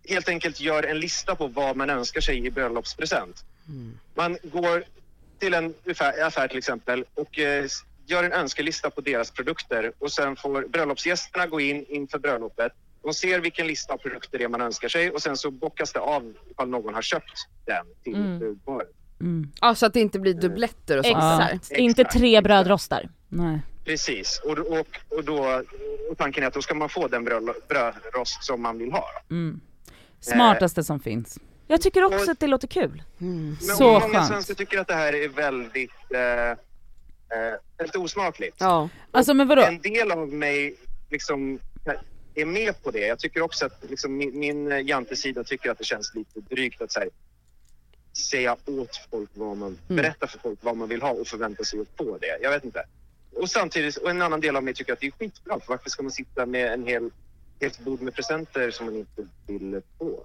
helt 0.08 0.28
enkelt 0.28 0.60
gör 0.60 0.82
en 0.82 1.00
lista 1.00 1.34
på 1.34 1.46
vad 1.46 1.76
man 1.76 1.90
önskar 1.90 2.20
sig 2.20 2.46
i 2.46 2.50
bröllopspresent. 2.50 3.44
Mm. 3.68 3.98
Man 4.14 4.38
går 4.42 4.84
till 5.38 5.54
en 5.54 5.74
affär, 6.22 6.48
till 6.48 6.58
exempel 6.58 7.04
och 7.14 7.38
eh, 7.38 7.66
gör 8.06 8.24
en 8.24 8.32
önskelista 8.32 8.90
på 8.90 9.00
deras 9.00 9.30
produkter 9.30 9.92
och 9.98 10.12
sen 10.12 10.36
får 10.36 10.68
bröllopsgästerna 10.68 11.46
gå 11.46 11.60
in 11.60 11.84
inför 11.88 12.18
bröllopet. 12.18 12.72
De 13.02 13.14
ser 13.14 13.40
vilken 13.40 13.66
lista 13.66 13.92
av 13.92 13.98
produkter 13.98 14.38
det 14.38 14.44
är 14.44 14.48
man 14.48 14.60
önskar 14.60 14.88
sig 14.88 15.10
och 15.10 15.22
sen 15.22 15.36
så 15.36 15.50
bockas 15.50 15.92
det 15.92 16.00
av 16.00 16.34
ifall 16.50 16.68
någon 16.68 16.94
har 16.94 17.02
köpt 17.02 17.32
den 17.66 17.86
till 18.02 18.14
Mm. 18.14 18.58
Mm. 19.20 19.52
Ja 19.60 19.74
så 19.74 19.86
att 19.86 19.92
det 19.94 20.00
inte 20.00 20.18
blir 20.18 20.34
dubbletter 20.34 20.98
och 20.98 21.06
sånt. 21.06 21.16
Exakt, 21.16 21.70
inte 21.78 22.02
Exakt. 22.02 22.18
tre 22.18 22.40
brödrostar. 22.40 23.08
Nej. 23.28 23.60
Precis, 23.84 24.40
och, 24.44 24.58
och, 24.58 24.86
och, 25.08 25.24
då, 25.24 25.62
och 26.10 26.18
tanken 26.18 26.42
är 26.42 26.46
att 26.46 26.54
då 26.54 26.62
ska 26.62 26.74
man 26.74 26.88
få 26.88 27.08
den 27.08 27.24
brödrost 27.68 28.44
som 28.44 28.62
man 28.62 28.78
vill 28.78 28.92
ha. 28.92 29.04
Mm. 29.30 29.60
Smartaste 30.20 30.84
som 30.84 31.00
finns. 31.00 31.38
Jag 31.66 31.80
tycker 31.80 32.04
också 32.04 32.30
att 32.30 32.40
det 32.40 32.46
låter 32.46 32.68
kul. 32.68 33.02
Mm. 33.20 33.46
Men 33.46 33.76
Så 33.76 33.84
många 33.84 34.00
skönt. 34.00 34.28
svenskar 34.28 34.54
tycker 34.54 34.78
att 34.78 34.88
det 34.88 34.94
här 34.94 35.12
är 35.12 35.28
väldigt, 35.28 35.90
eh, 36.14 36.50
eh, 36.50 36.56
väldigt 37.78 37.96
osmakligt. 37.96 38.56
Ja. 38.60 38.88
Alltså 39.10 39.34
men 39.34 39.48
vadå? 39.48 39.62
En 39.62 39.80
del 39.80 40.10
av 40.10 40.28
mig 40.28 40.76
liksom 41.10 41.58
är 42.34 42.46
med 42.46 42.82
på 42.82 42.90
det. 42.90 43.06
Jag 43.06 43.18
tycker 43.18 43.40
också 43.42 43.66
att 43.66 43.84
liksom, 43.90 44.16
min, 44.16 44.38
min 44.38 44.86
jantesida 44.86 45.44
tycker 45.44 45.70
att 45.70 45.78
det 45.78 45.84
känns 45.84 46.14
lite 46.14 46.40
drygt 46.40 46.82
att 46.82 46.92
så 46.92 47.00
här, 47.00 47.08
säga 48.30 48.56
åt 48.66 48.96
folk 49.10 49.30
vad 49.34 49.56
man, 49.56 49.78
Mm. 49.88 50.02
berätta 50.02 50.26
för 50.26 50.38
folk 50.38 50.58
vad 50.62 50.76
man 50.76 50.88
vill 50.88 51.02
ha 51.02 51.10
och 51.10 51.26
förvänta 51.26 51.64
sig 51.64 51.80
att 51.80 51.88
få 51.98 52.18
det. 52.18 52.38
Jag 52.42 52.50
vet 52.50 52.64
inte. 52.64 52.82
Och 53.36 53.50
samtidigt, 53.50 53.96
och 53.96 54.10
en 54.10 54.22
annan 54.22 54.40
del 54.40 54.56
av 54.56 54.64
mig 54.64 54.74
tycker 54.74 54.92
att 54.92 55.00
det 55.00 55.06
är 55.06 55.10
skitbra. 55.10 55.60
För 55.60 55.68
varför 55.68 55.90
ska 55.90 56.02
man 56.02 56.12
sitta 56.12 56.46
med 56.46 56.72
en 56.72 56.86
hel, 56.86 57.10
helt 57.60 57.78
bord 57.80 58.00
med 58.00 58.14
presenter 58.14 58.70
som 58.70 58.86
man 58.86 58.96
inte 58.96 59.22
vill 59.46 59.80
få? 59.98 60.24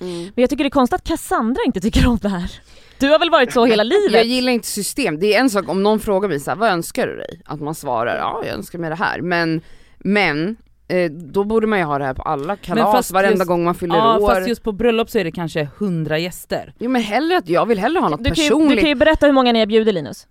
Mm. 0.00 0.22
Men 0.22 0.32
jag 0.34 0.50
tycker 0.50 0.64
det 0.64 0.68
är 0.68 0.70
konstigt 0.70 0.94
att 0.94 1.04
Cassandra 1.06 1.62
inte 1.66 1.80
tycker 1.80 2.06
om 2.06 2.18
det 2.22 2.28
här. 2.28 2.60
Du 2.98 3.08
har 3.08 3.18
väl 3.18 3.30
varit 3.30 3.52
så 3.52 3.64
hela 3.64 3.82
Jag 3.84 4.02
livet? 4.02 4.26
gillar 4.26 4.52
inte 4.52 4.68
system, 4.68 5.18
det 5.20 5.34
är 5.34 5.40
en 5.40 5.50
sak 5.50 5.68
om 5.68 5.82
någon 5.82 6.00
frågar 6.00 6.28
mig 6.28 6.40
så 6.40 6.50
här, 6.50 6.56
vad 6.58 6.70
önskar 6.70 7.06
du 7.06 7.16
dig? 7.16 7.40
Att 7.44 7.60
man 7.60 7.74
svarar, 7.74 8.16
ja 8.16 8.42
jag 8.44 8.54
önskar 8.54 8.78
mig 8.78 8.90
det 8.90 8.96
här, 8.96 9.20
men, 9.20 9.60
men 9.98 10.56
eh, 10.88 11.10
då 11.10 11.44
borde 11.44 11.66
man 11.66 11.78
ju 11.78 11.84
ha 11.84 11.98
det 11.98 12.04
här 12.04 12.14
på 12.14 12.22
alla 12.22 12.56
kalas 12.56 12.92
fast 12.92 13.10
varenda 13.10 13.36
just- 13.38 13.46
gång 13.48 13.64
man 13.64 13.74
fyller 13.74 13.96
Ja 13.96 14.18
år. 14.18 14.28
fast 14.34 14.48
just 14.48 14.62
på 14.62 14.72
bröllop 14.72 15.10
så 15.10 15.18
är 15.18 15.24
det 15.24 15.32
kanske 15.32 15.68
hundra 15.78 16.18
gäster. 16.18 16.74
Jo 16.78 16.90
men 16.90 17.02
hellre 17.02 17.36
att, 17.36 17.48
jag 17.48 17.66
vill 17.66 17.78
hellre 17.78 18.00
ha 18.00 18.08
något 18.08 18.18
Du 18.24 18.30
kan, 18.30 18.34
ju, 18.44 18.50
personligt. 18.50 18.70
du 18.70 18.80
kan 18.80 18.88
ju 18.88 18.94
berätta 18.94 19.26
hur 19.26 19.32
många 19.32 19.52
ni 19.52 19.66
bjudit 19.66 19.94
Linus. 19.94 20.26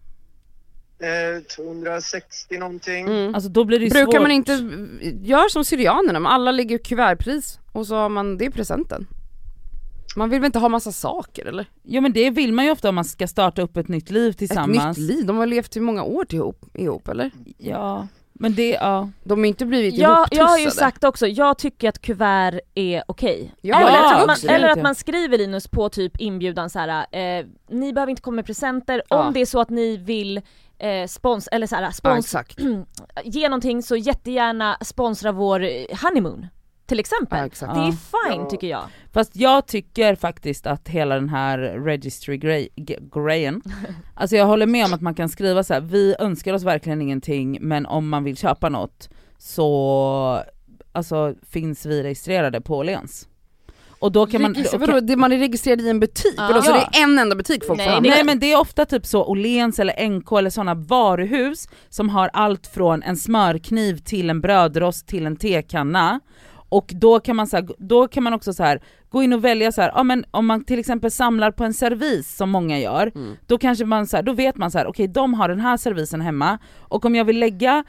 Eh, 0.99 1.43
260 1.55 2.57
någonting. 2.57 3.05
mm. 3.07 3.35
Alltså 3.35 3.49
då 3.49 3.63
blir 3.65 3.79
det 3.79 3.89
Brukar 3.89 4.11
svårt. 4.11 4.21
man 4.21 4.31
inte, 4.31 4.51
gör 5.21 5.49
som 5.49 5.65
syrianerna, 5.65 6.29
alla 6.29 6.51
lägger 6.51 6.77
kuvertpris 6.77 7.59
och 7.71 7.87
så 7.87 7.95
har 7.95 8.09
man, 8.09 8.37
det 8.37 8.45
är 8.45 8.49
presenten. 8.51 9.07
Man 10.15 10.29
vill 10.29 10.39
väl 10.39 10.45
inte 10.45 10.59
ha 10.59 10.69
massa 10.69 10.91
saker 10.91 11.45
eller? 11.45 11.65
Ja 11.83 12.01
men 12.01 12.13
det 12.13 12.29
vill 12.29 12.53
man 12.53 12.65
ju 12.65 12.71
ofta 12.71 12.89
om 12.89 12.95
man 12.95 13.05
ska 13.05 13.27
starta 13.27 13.61
upp 13.61 13.77
ett 13.77 13.87
nytt 13.87 14.11
liv 14.11 14.31
tillsammans. 14.31 14.79
Ett 14.79 14.87
nytt 14.87 14.97
liv, 15.17 15.25
de 15.25 15.37
har 15.37 15.45
levt 15.45 15.77
i 15.77 15.79
många 15.79 16.03
år 16.03 16.25
ihop, 16.29 16.65
ihop 16.73 17.07
eller? 17.07 17.31
Ja, 17.57 18.07
men 18.41 18.55
det, 18.55 18.69
ja. 18.69 19.09
De 19.23 19.39
har 19.39 19.45
inte 19.45 19.65
blivit 19.65 19.97
Jag, 19.97 20.27
jag 20.31 20.45
har 20.45 20.57
ju 20.57 20.63
ihoptussade. 20.63 20.91
sagt 20.91 21.03
också, 21.03 21.27
jag 21.27 21.57
tycker 21.57 21.89
att 21.89 22.01
kuvert 22.01 22.59
är 22.75 23.03
okej. 23.07 23.53
Ja, 23.61 23.79
eller, 23.79 24.21
att 24.21 24.27
man, 24.27 24.55
eller 24.55 24.69
att 24.69 24.77
Ja. 24.77 24.83
man 24.83 24.95
skriver 24.95 25.37
Linus 25.37 25.67
på 25.67 25.89
typ 25.89 26.21
inbjudan 26.21 26.69
så 26.69 26.79
här. 26.79 27.05
Eh, 27.39 27.45
ni 27.69 27.93
behöver 27.93 28.09
inte 28.09 28.21
komma 28.21 28.35
med 28.35 28.45
presenter, 28.45 29.03
Ja. 29.09 29.23
om 29.27 29.33
det 29.33 29.41
är 29.41 29.45
så 29.45 29.59
att 29.61 29.69
ni 29.69 29.97
vill 29.97 30.41
eh, 30.79 31.07
spons, 31.07 31.47
eller 31.51 31.67
så 31.67 31.75
här, 31.75 31.83
Ja, 31.83 31.91
spons, 31.91 32.25
exakt. 32.25 32.59
ge 33.23 33.49
någonting 33.49 33.83
så 33.83 33.95
jättegärna 33.95 34.77
sponsra 34.81 35.31
vår 35.31 35.59
honeymoon. 36.03 36.47
Till 36.91 36.99
exempel. 36.99 37.39
Ja, 37.39 37.45
exakt. 37.45 37.73
Det 37.75 37.79
är 37.79 37.91
fine 37.91 38.41
Ja. 38.41 38.49
tycker 38.49 38.67
jag. 38.67 38.83
Fast 39.13 39.35
jag 39.35 39.67
tycker 39.67 40.15
faktiskt 40.15 40.67
att 40.67 40.87
hela 40.89 41.15
den 41.15 41.29
här 41.29 41.57
registry 41.59 42.37
grej, 42.37 42.69
ge- 42.75 42.99
grejen, 43.15 43.61
alltså 44.15 44.35
jag 44.35 44.45
håller 44.45 44.65
med 44.65 44.85
om 44.85 44.93
att 44.93 45.01
man 45.01 45.15
kan 45.15 45.29
skriva 45.29 45.63
så 45.63 45.73
här: 45.73 45.81
vi 45.81 46.15
önskar 46.19 46.53
oss 46.53 46.63
verkligen 46.63 47.01
ingenting 47.01 47.57
men 47.61 47.85
om 47.85 48.09
man 48.09 48.23
vill 48.23 48.37
köpa 48.37 48.69
något 48.69 49.09
så 49.37 50.43
alltså, 50.91 51.35
finns 51.49 51.85
vi 51.85 52.03
registrerade 52.03 52.61
på 52.61 52.77
Åhléns. 52.77 53.27
Och 54.01 54.11
då 54.11 54.25
kan 54.25 54.41
man... 54.41 54.53
Då 54.71 54.77
vadå, 54.77 55.17
man 55.17 55.31
är 55.31 55.37
registrerad 55.37 55.81
i 55.81 55.89
en 55.89 55.99
butik? 55.99 56.33
Ja. 56.37 56.47
Vadå, 56.47 56.61
så 56.61 56.71
det 56.71 56.79
är 56.99 57.03
en 57.03 57.19
enda 57.19 57.35
butik 57.35 57.63
folk 57.67 57.77
Nej, 57.77 57.95
får? 57.95 58.01
Nej 58.01 58.23
men 58.23 58.39
det 58.39 58.51
är 58.51 58.59
ofta 58.59 58.85
typ 58.85 59.05
så 59.05 59.23
Åhléns 59.23 59.79
eller 59.79 60.09
NK 60.09 60.31
eller 60.31 60.49
sådana 60.49 60.73
varuhus 60.73 61.67
som 61.89 62.09
har 62.09 62.29
allt 62.33 62.67
från 62.67 63.03
en 63.03 63.17
smörkniv 63.17 63.97
till 63.97 64.29
en 64.29 64.41
brödrost 64.41 65.07
till 65.07 65.25
en 65.25 65.35
tekanna. 65.35 66.19
Och 66.71 66.91
då 66.95 67.19
kan 67.19 67.35
man, 67.35 67.47
så 67.47 67.55
här, 67.57 67.67
då 67.77 68.07
kan 68.07 68.23
man 68.23 68.33
också 68.33 68.53
så 68.53 68.63
här, 68.63 68.81
gå 69.09 69.23
in 69.23 69.33
och 69.33 69.45
välja 69.45 69.71
så 69.71 69.81
här, 69.81 69.91
ja, 69.95 70.03
men 70.03 70.25
om 70.31 70.45
man 70.45 70.63
till 70.63 70.79
exempel 70.79 71.11
samlar 71.11 71.51
på 71.51 71.63
en 71.63 71.73
servis 71.73 72.35
som 72.35 72.49
många 72.49 72.79
gör, 72.79 73.11
Mm. 73.15 73.35
då 73.47 73.57
kanske 73.57 73.85
man 73.85 74.07
så 74.07 74.17
här, 74.17 74.23
då 74.23 74.33
vet 74.33 74.57
man 74.57 74.71
så 74.71 74.77
här, 74.77 74.87
okej 74.87 75.07
de 75.07 75.33
har 75.33 75.49
den 75.49 75.59
här 75.59 75.77
servisen 75.77 76.21
hemma 76.21 76.57
och 76.79 77.05
om 77.05 77.15
jag 77.15 77.25
vill 77.25 77.39
lägga 77.39 77.83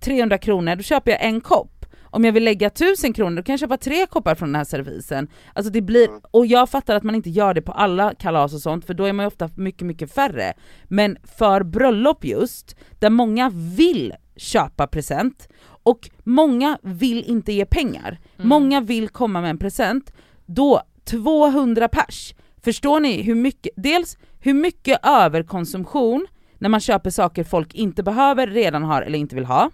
300 0.00 0.38
kronor 0.38 0.76
då 0.76 0.82
köper 0.82 1.10
jag 1.10 1.24
en 1.24 1.40
kopp. 1.40 1.72
Om 2.10 2.24
jag 2.24 2.32
vill 2.32 2.44
lägga 2.44 2.66
1000 2.66 3.12
kronor 3.12 3.36
då 3.36 3.42
kan 3.42 3.52
jag 3.52 3.60
köpa 3.60 3.76
tre 3.76 4.06
koppar 4.06 4.34
från 4.34 4.48
den 4.48 4.56
här 4.56 4.64
servisen. 4.64 5.28
Alltså 5.54 5.72
det 5.72 5.82
blir, 5.82 6.08
och 6.30 6.46
jag 6.46 6.68
fattar 6.68 6.96
att 6.96 7.02
man 7.02 7.14
inte 7.14 7.30
gör 7.30 7.54
det 7.54 7.62
på 7.62 7.72
alla 7.72 8.14
kalas 8.14 8.54
och 8.54 8.60
sånt 8.60 8.84
för 8.84 8.94
då 8.94 9.04
är 9.04 9.12
man 9.12 9.24
ju 9.24 9.26
ofta 9.28 9.50
mycket 9.56 9.86
mycket 9.86 10.12
färre. 10.14 10.52
Men 10.84 11.16
för 11.38 11.62
bröllop 11.62 12.24
just, 12.24 12.76
där 12.98 13.10
många 13.10 13.50
vill 13.54 14.14
köpa 14.36 14.86
present. 14.86 15.48
Och 15.82 16.10
många 16.24 16.78
vill 16.82 17.24
inte 17.24 17.52
ge 17.52 17.64
pengar, 17.66 18.18
många 18.36 18.80
vill 18.80 19.08
komma 19.08 19.40
med 19.40 19.50
en 19.50 19.58
present, 19.58 20.12
då 20.46 20.82
200 21.04 21.88
pers, 21.88 22.34
förstår 22.64 23.00
ni 23.00 23.22
hur 23.22 23.34
mycket, 23.34 23.72
dels 23.76 24.18
hur 24.40 24.54
mycket 24.54 25.06
överkonsumtion 25.06 26.26
när 26.58 26.68
man 26.68 26.80
köper 26.80 27.10
saker 27.10 27.44
folk 27.44 27.74
inte 27.74 28.02
behöver, 28.02 28.46
redan 28.46 28.82
har 28.82 29.02
eller 29.02 29.18
inte 29.18 29.34
vill 29.34 29.44
ha, 29.44 29.70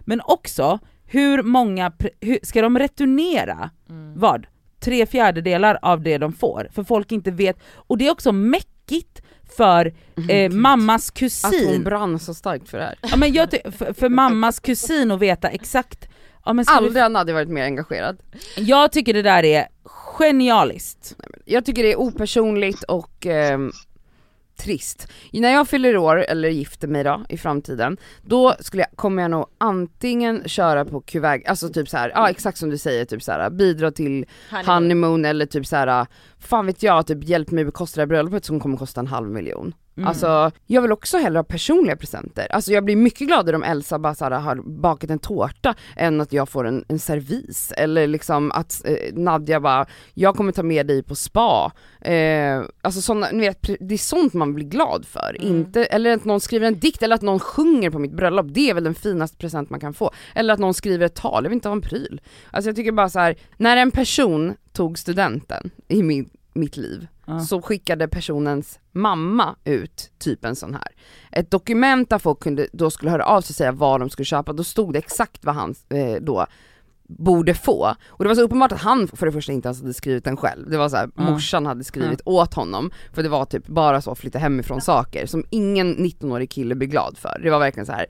men 0.00 0.20
också 0.24 0.78
hur 1.04 1.42
många, 1.42 1.92
hur, 2.20 2.38
ska 2.42 2.62
de 2.62 2.78
returnera 2.78 3.70
vad? 4.16 4.46
Tre 4.80 5.06
fjärdedelar 5.06 5.78
av 5.82 6.02
det 6.02 6.18
de 6.18 6.32
får, 6.32 6.68
för 6.72 6.84
folk 6.84 7.12
inte 7.12 7.30
vet, 7.30 7.56
och 7.74 7.98
det 7.98 8.06
är 8.06 8.10
också 8.10 8.32
mäckigt 8.32 9.22
för 9.56 9.92
eh, 10.28 10.50
mammas 10.52 11.08
Att 11.10 11.18
hon 11.18 11.28
kusin, 11.28 11.84
brann 11.84 12.18
så 12.18 12.34
starkt 12.34 12.68
för 12.68 12.78
det 12.78 12.84
här. 12.84 12.98
ja, 13.02 13.16
men 13.16 13.32
jag, 13.32 13.50
för, 13.50 13.92
för 13.92 14.08
mammas 14.08 14.60
kusin 14.60 15.10
att 15.10 15.20
veta 15.20 15.48
exakt, 15.48 16.08
ja, 16.44 16.52
men 16.52 16.64
ska 16.64 16.80
vi 16.80 16.86
Aldrig 16.86 17.02
har 17.02 17.10
Nadja 17.10 17.34
varit 17.34 17.48
mer 17.48 17.64
engagerad. 17.64 18.18
jag 18.56 18.92
tycker 18.92 19.14
det 19.14 19.22
där 19.22 19.44
är 19.44 19.66
genialiskt. 20.18 21.16
Jag 21.44 21.64
tycker 21.64 21.82
det 21.82 21.92
är 21.92 21.96
opersonligt 22.00 22.82
och 22.82 23.26
ehm, 23.26 23.72
trist. 24.56 25.08
När 25.32 25.52
jag 25.52 25.68
fyller 25.68 25.96
år, 25.96 26.24
eller 26.28 26.48
gifter 26.48 26.88
mig 26.88 27.04
då 27.04 27.24
i 27.28 27.38
framtiden, 27.38 27.96
då 28.22 28.54
skulle 28.60 28.82
jag, 28.82 28.96
kommer 28.96 29.22
jag 29.22 29.30
nog 29.30 29.46
antingen 29.58 30.48
köra 30.48 30.84
på 30.84 31.00
kuvert, 31.00 31.42
alltså 31.46 31.68
typ 31.68 31.88
så 31.88 31.96
här, 31.96 32.12
ja 32.14 32.30
exakt 32.30 32.58
som 32.58 32.70
du 32.70 32.78
säger, 32.78 33.04
typ 33.04 33.22
så 33.22 33.32
här, 33.32 33.50
bidra 33.50 33.90
till 33.90 34.26
honeymoon 34.66 35.24
eller 35.24 35.46
typ 35.46 35.66
så 35.66 35.76
här, 35.76 36.06
fan 36.38 36.66
vet 36.66 36.82
jag, 36.82 37.06
typ 37.06 37.24
hjälp 37.24 37.50
mig 37.50 37.64
bekosta 37.64 37.96
det 37.96 38.02
här 38.02 38.06
bröllopet 38.06 38.44
som 38.44 38.60
kommer 38.60 38.76
kosta 38.76 39.00
en 39.00 39.06
halv 39.06 39.28
miljon. 39.28 39.74
Mm. 39.96 40.08
Alltså 40.08 40.50
jag 40.66 40.82
vill 40.82 40.92
också 40.92 41.18
hellre 41.18 41.38
ha 41.38 41.44
personliga 41.44 41.96
presenter. 41.96 42.46
Alltså 42.50 42.72
jag 42.72 42.84
blir 42.84 42.96
mycket 42.96 43.26
gladare 43.26 43.56
om 43.56 43.62
Elsa 43.62 43.98
bara 43.98 44.14
så 44.14 44.24
här, 44.24 44.30
har 44.30 44.56
bakat 44.56 45.10
en 45.10 45.18
tårta 45.18 45.74
än 45.96 46.20
att 46.20 46.32
jag 46.32 46.48
får 46.48 46.66
en, 46.66 46.84
en 46.88 46.98
servis. 46.98 47.72
Eller 47.76 48.06
liksom 48.06 48.52
att 48.52 48.82
eh, 48.84 49.14
Nadja 49.14 49.60
bara, 49.60 49.86
jag 50.14 50.36
kommer 50.36 50.52
ta 50.52 50.62
med 50.62 50.86
dig 50.86 51.02
på 51.02 51.14
spa. 51.14 51.72
Eh, 52.00 52.62
alltså 52.82 53.00
såna, 53.00 53.28
ni 53.32 53.40
vet, 53.40 53.70
det 53.80 53.94
är 53.94 53.98
sånt 53.98 54.34
man 54.34 54.54
blir 54.54 54.66
glad 54.66 55.06
för. 55.06 55.36
Mm. 55.40 55.56
Inte, 55.56 55.84
eller 55.84 56.14
att 56.14 56.24
någon 56.24 56.40
skriver 56.40 56.66
en 56.66 56.78
dikt 56.78 57.02
eller 57.02 57.14
att 57.14 57.22
någon 57.22 57.40
sjunger 57.40 57.90
på 57.90 57.98
mitt 57.98 58.12
bröllop, 58.12 58.46
det 58.48 58.70
är 58.70 58.74
väl 58.74 58.84
den 58.84 58.94
finaste 58.94 59.36
present 59.36 59.70
man 59.70 59.80
kan 59.80 59.94
få. 59.94 60.10
Eller 60.34 60.54
att 60.54 60.60
någon 60.60 60.74
skriver 60.74 61.06
ett 61.06 61.14
tal, 61.14 61.44
jag 61.44 61.50
vill 61.50 61.56
inte 61.56 61.68
ha 61.68 61.76
en 61.76 61.80
pryl. 61.80 62.20
Alltså 62.50 62.68
jag 62.68 62.76
tycker 62.76 62.92
bara 62.92 63.08
så 63.08 63.18
här, 63.18 63.36
när 63.56 63.76
en 63.76 63.90
person 63.90 64.54
tog 64.72 64.98
studenten 64.98 65.70
i 65.88 66.02
min, 66.02 66.30
mitt 66.52 66.76
liv, 66.76 67.06
Så 67.48 67.62
skickade 67.62 68.08
personens 68.08 68.78
mamma 68.92 69.56
ut 69.64 70.10
typ 70.18 70.44
en 70.44 70.56
sån 70.56 70.74
här. 70.74 70.88
Ett 71.32 71.50
dokument 71.50 72.10
där 72.10 72.18
folk 72.18 72.40
kunde, 72.40 72.68
då 72.72 72.90
skulle 72.90 73.10
höra 73.10 73.24
av 73.24 73.40
sig 73.40 73.52
och 73.52 73.56
säga 73.56 73.72
vad 73.72 74.00
de 74.00 74.10
skulle 74.10 74.26
köpa, 74.26 74.52
då 74.52 74.64
stod 74.64 74.92
det 74.92 74.98
exakt 74.98 75.44
vad 75.44 75.54
han 75.54 75.74
eh, 75.88 76.14
då 76.22 76.46
borde 77.08 77.54
få. 77.54 77.94
Och 78.08 78.24
det 78.24 78.28
var 78.28 78.34
så 78.34 78.42
uppenbart 78.42 78.72
att 78.72 78.80
han 78.80 79.08
för 79.08 79.26
det 79.26 79.32
första 79.32 79.52
inte 79.52 79.68
ens 79.68 79.80
hade 79.80 79.94
skrivit 79.94 80.24
den 80.24 80.36
själv, 80.36 80.70
det 80.70 80.76
var 80.78 80.88
så 80.88 80.96
här, 80.96 81.10
Ja. 81.16 81.22
morsan 81.30 81.66
hade 81.66 81.84
skrivit 81.84 82.20
åt 82.24 82.54
honom, 82.54 82.90
för 83.12 83.22
det 83.22 83.28
var 83.28 83.44
typ 83.44 83.66
bara 83.66 84.00
så 84.00 84.14
flytta 84.14 84.38
hemifrån 84.38 84.80
saker 84.80 85.26
som 85.26 85.44
ingen 85.50 85.96
19-årig 85.96 86.50
kille 86.50 86.74
blir 86.74 86.88
glad 86.88 87.18
för. 87.18 87.40
Det 87.42 87.50
var 87.50 87.58
verkligen 87.58 87.86
så 87.86 87.92
här 87.92 88.06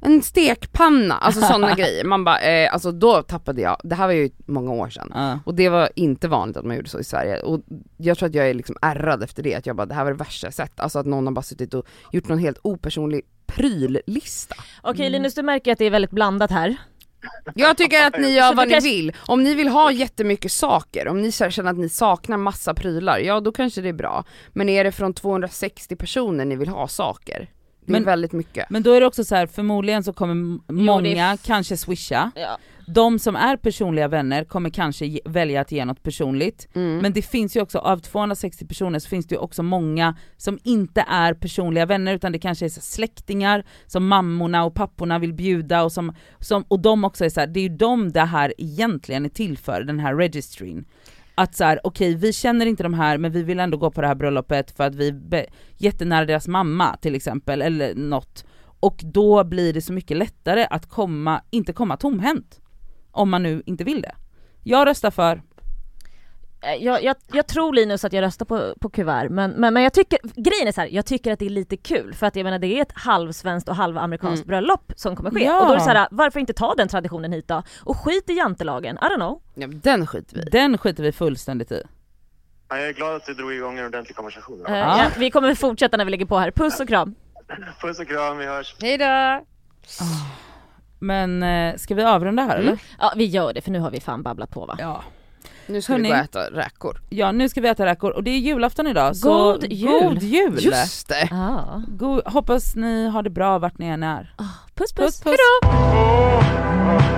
en 0.00 0.22
stekpanna, 0.22 1.14
alltså 1.14 1.40
sådana 1.40 1.74
grejer. 1.76 2.04
Man 2.04 2.24
bara, 2.24 2.40
eh, 2.40 2.72
alltså 2.72 2.92
då 2.92 3.22
tappade 3.22 3.60
jag, 3.62 3.80
det 3.84 3.94
här 3.94 4.06
var 4.06 4.14
ju 4.14 4.30
många 4.46 4.72
år 4.72 4.88
sedan. 4.88 5.12
Ja. 5.14 5.38
Och 5.46 5.54
det 5.54 5.68
var 5.68 5.88
inte 5.94 6.28
vanligt 6.28 6.56
att 6.56 6.64
man 6.64 6.76
gjorde 6.76 6.88
så 6.88 7.00
i 7.00 7.04
Sverige 7.04 7.40
och 7.40 7.60
jag 7.96 8.18
tror 8.18 8.28
att 8.28 8.34
jag 8.34 8.50
är 8.50 8.54
liksom 8.54 8.76
ärrad 8.82 9.22
efter 9.22 9.42
det, 9.42 9.54
att 9.54 9.66
jag 9.66 9.76
bara 9.76 9.86
det 9.86 9.94
här 9.94 10.04
var 10.04 10.10
det 10.10 10.16
värsta 10.18 10.46
jag 10.46 10.54
sett, 10.54 10.80
alltså 10.80 10.98
att 10.98 11.06
någon 11.06 11.26
har 11.26 11.32
bara 11.34 11.42
suttit 11.42 11.74
och 11.74 11.86
gjort 12.12 12.28
någon 12.28 12.38
helt 12.38 12.58
opersonlig 12.62 13.22
pryllista. 13.46 14.54
Okej 14.82 15.10
Linus 15.10 15.34
du 15.34 15.42
märker 15.42 15.72
att 15.72 15.78
det 15.78 15.84
är 15.84 15.90
väldigt 15.90 16.10
blandat 16.10 16.50
här. 16.50 16.76
Jag 17.54 17.76
tycker 17.76 18.06
att 18.06 18.20
ni 18.20 18.28
gör 18.34 18.48
Så 18.50 18.54
vad 18.56 18.66
ni 18.68 18.72
kanske- 18.72 18.90
vill, 18.90 19.12
om 19.26 19.42
ni 19.42 19.54
vill 19.54 19.68
ha 19.68 19.92
jättemycket 19.92 20.52
saker, 20.52 21.08
om 21.08 21.20
ni 21.22 21.32
känner 21.32 21.70
att 21.70 21.78
ni 21.78 21.88
saknar 21.88 22.36
massa 22.36 22.74
prylar, 22.74 23.18
ja 23.18 23.40
då 23.40 23.52
kanske 23.52 23.80
det 23.80 23.88
är 23.88 23.92
bra. 23.92 24.24
Men 24.52 24.68
är 24.68 24.84
det 24.84 24.92
från 24.92 25.14
260 25.14 25.96
personer 25.96 26.44
ni 26.44 26.56
vill 26.56 26.68
ha 26.68 26.88
saker? 26.88 27.50
Det 27.88 27.92
är 27.92 28.00
Men- 28.00 28.04
väldigt 28.04 28.32
mycket. 28.32 28.70
Men 28.70 28.82
då 28.82 28.92
är 28.92 29.00
det 29.00 29.06
också 29.06 29.24
så 29.24 29.34
här, 29.34 29.46
förmodligen 29.46 30.04
så 30.04 30.12
kommer 30.12 30.34
är 30.68 30.72
många 30.72 31.32
f- 31.34 31.40
kanske 31.44 31.76
swisha, 31.76 32.30
Ja. 32.34 32.58
de 32.86 33.18
som 33.18 33.36
är 33.36 33.56
personliga 33.56 34.08
vänner 34.08 34.44
kommer 34.44 34.70
kanske 34.70 35.06
ge, 35.06 35.20
välja 35.24 35.60
att 35.60 35.72
ge 35.72 35.84
något 35.84 36.02
personligt. 36.02 36.68
Mm. 36.74 36.98
Men 36.98 37.12
det 37.12 37.22
finns 37.22 37.56
ju 37.56 37.60
också, 37.60 37.78
av 37.78 37.98
260 37.98 38.66
personer 38.66 38.98
så 38.98 39.08
finns 39.08 39.26
det 39.26 39.34
ju 39.34 39.38
också 39.40 39.62
många 39.62 40.16
som 40.36 40.58
inte 40.64 41.04
är 41.08 41.34
personliga 41.34 41.86
vänner 41.86 42.14
utan 42.14 42.32
det 42.32 42.38
kanske 42.38 42.64
är 42.64 42.68
släktingar 42.68 43.64
som 43.86 44.08
mammorna 44.08 44.64
och 44.64 44.74
papporna 44.74 45.18
vill 45.18 45.32
bjuda 45.34 45.82
och 45.82 45.92
som, 45.92 46.12
som 46.40 46.62
och 46.68 46.80
de 46.80 47.04
också 47.04 47.24
är 47.24 47.28
så 47.28 47.40
här, 47.40 47.46
det 47.46 47.60
är 47.60 47.62
ju 47.62 47.76
de 47.76 48.12
det 48.12 48.20
här 48.20 48.54
egentligen 48.58 49.24
är 49.24 49.28
till 49.28 49.58
för, 49.58 49.82
den 49.82 50.00
här 50.00 50.14
registryn. 50.14 50.84
Att 51.38 51.54
så 51.54 51.64
här, 51.64 51.80
okej 51.84 52.14
vi 52.14 52.32
känner 52.32 52.66
inte 52.66 52.82
de 52.82 52.94
här 52.94 53.18
men 53.18 53.32
vi 53.32 53.42
vill 53.42 53.60
ändå 53.60 53.76
gå 53.76 53.90
på 53.90 54.00
det 54.00 54.06
här 54.06 54.14
bröllopet 54.14 54.70
för 54.70 54.84
att 54.84 54.94
vi 54.94 55.08
är 55.08 55.46
jättenära 55.76 56.24
deras 56.24 56.48
mamma 56.48 56.96
till 56.96 57.14
exempel 57.14 57.62
eller 57.62 57.94
något. 57.94 58.44
Och 58.80 59.00
då 59.04 59.44
blir 59.44 59.72
det 59.72 59.82
så 59.82 59.92
mycket 59.92 60.16
lättare 60.16 60.66
att 60.70 60.88
komma, 60.88 61.42
inte 61.50 61.72
komma 61.72 61.96
tomhänt. 61.96 62.60
Om 63.10 63.30
man 63.30 63.42
nu 63.42 63.62
inte 63.66 63.84
vill 63.84 64.02
det. 64.02 64.14
Jag 64.62 64.86
röstar 64.86 65.10
för 65.10 65.42
jag, 66.80 67.02
jag, 67.04 67.16
jag 67.32 67.46
tror 67.46 67.72
Linus 67.72 68.04
att 68.04 68.12
jag 68.12 68.22
röstar 68.22 68.46
på, 68.46 68.74
på 68.80 68.88
kuvert 68.90 69.28
men, 69.30 69.50
men, 69.50 69.74
men 69.74 69.82
jag 69.82 69.92
tycker, 69.92 70.18
grejen 70.34 70.68
är 70.68 70.72
så 70.72 70.80
här, 70.80 70.88
jag 70.88 71.06
tycker 71.06 71.32
att 71.32 71.38
det 71.38 71.46
är 71.46 71.50
lite 71.50 71.76
kul 71.76 72.14
för 72.14 72.26
att 72.26 72.36
jag 72.36 72.44
menar 72.44 72.58
det 72.58 72.66
är 72.78 72.82
ett 72.82 72.92
halvsvenskt 72.94 73.68
och 73.68 73.76
halvamerikanskt 73.76 74.44
Mm. 74.44 74.48
bröllop 74.48 74.92
som 74.96 75.16
kommer 75.16 75.30
ske 75.30 75.44
Ja. 75.44 75.60
och 75.60 75.66
då 75.66 75.72
är 75.72 75.76
det 75.76 75.82
så 75.84 75.90
här, 75.90 76.08
varför 76.10 76.40
inte 76.40 76.52
ta 76.52 76.74
den 76.74 76.88
traditionen 76.88 77.32
hit 77.32 77.48
då? 77.48 77.62
Och 77.84 77.96
skit 77.96 78.30
i 78.30 78.32
jantelagen, 78.32 78.96
I 79.02 79.04
don't 79.04 79.14
know. 79.16 79.40
Ja, 79.54 79.66
den 79.66 80.06
skiter 80.06 80.36
vi. 80.36 80.42
Den 80.42 80.78
skiter 80.78 81.02
vi 81.02 81.12
fullständigt 81.12 81.72
i. 81.72 81.82
Ja, 82.68 82.78
Jag 82.78 82.88
är 82.88 82.92
glad 82.92 83.16
att 83.16 83.26
du 83.26 83.34
drog 83.34 83.52
igång 83.52 83.78
en 83.78 83.86
ordentlig 83.86 84.16
konversation. 84.16 84.66
Eh, 84.66 84.78
Ja. 84.78 84.98
ja, 84.98 85.10
vi 85.18 85.30
kommer 85.30 85.54
fortsätta 85.54 85.96
när 85.96 86.04
vi 86.04 86.10
lägger 86.10 86.26
på 86.26 86.38
här, 86.38 86.50
puss 86.50 86.80
och 86.80 86.88
kram. 86.88 87.14
Puss 87.80 87.98
och 88.00 88.08
kram, 88.08 88.38
vi 88.38 88.46
hörs. 88.46 88.76
Hejdå! 88.80 89.44
Men 90.98 91.42
eh, 91.42 91.76
ska 91.76 91.94
vi 91.94 92.02
avrunda 92.04 92.42
här 92.42 92.56
eller? 92.58 92.78
Ja 92.98 93.12
vi 93.16 93.24
gör 93.24 93.52
det 93.52 93.60
för 93.60 93.70
nu 93.70 93.78
har 93.80 93.90
vi 93.90 94.00
fan 94.00 94.22
babblat 94.22 94.50
på 94.50 94.66
va? 94.66 94.76
Ja. 94.78 95.02
Nu 95.68 95.82
ska 95.82 95.92
Hörni. 95.92 96.02
vi 96.08 96.08
gå 96.08 96.14
och 96.18 96.24
äta 96.24 96.50
räkor. 96.50 97.00
ja, 97.08 97.32
nu 97.32 97.48
ska 97.48 97.60
vi 97.60 97.68
äta 97.68 97.86
räkor 97.86 98.10
och 98.10 98.22
det 98.24 98.30
är 98.30 98.38
julafton 98.38 98.86
idag 98.86 99.16
så 99.16 99.52
God 99.52 99.72
jul. 99.72 99.90
god 100.14 100.22
jul! 100.22 100.64
Just 100.64 101.08
det! 101.08 101.28
Ja. 101.30 101.82
God, 101.88 102.22
hoppas 102.26 102.76
ni 102.76 103.08
har 103.08 103.22
det 103.22 103.30
bra 103.30 103.58
vart 103.58 103.78
ni 103.78 103.86
än 103.86 104.02
är. 104.02 104.34
Puss 104.74 104.92
puss, 104.92 105.20
Puss, 105.20 105.20
puss. 105.20 105.36
hejdå! 105.64 107.17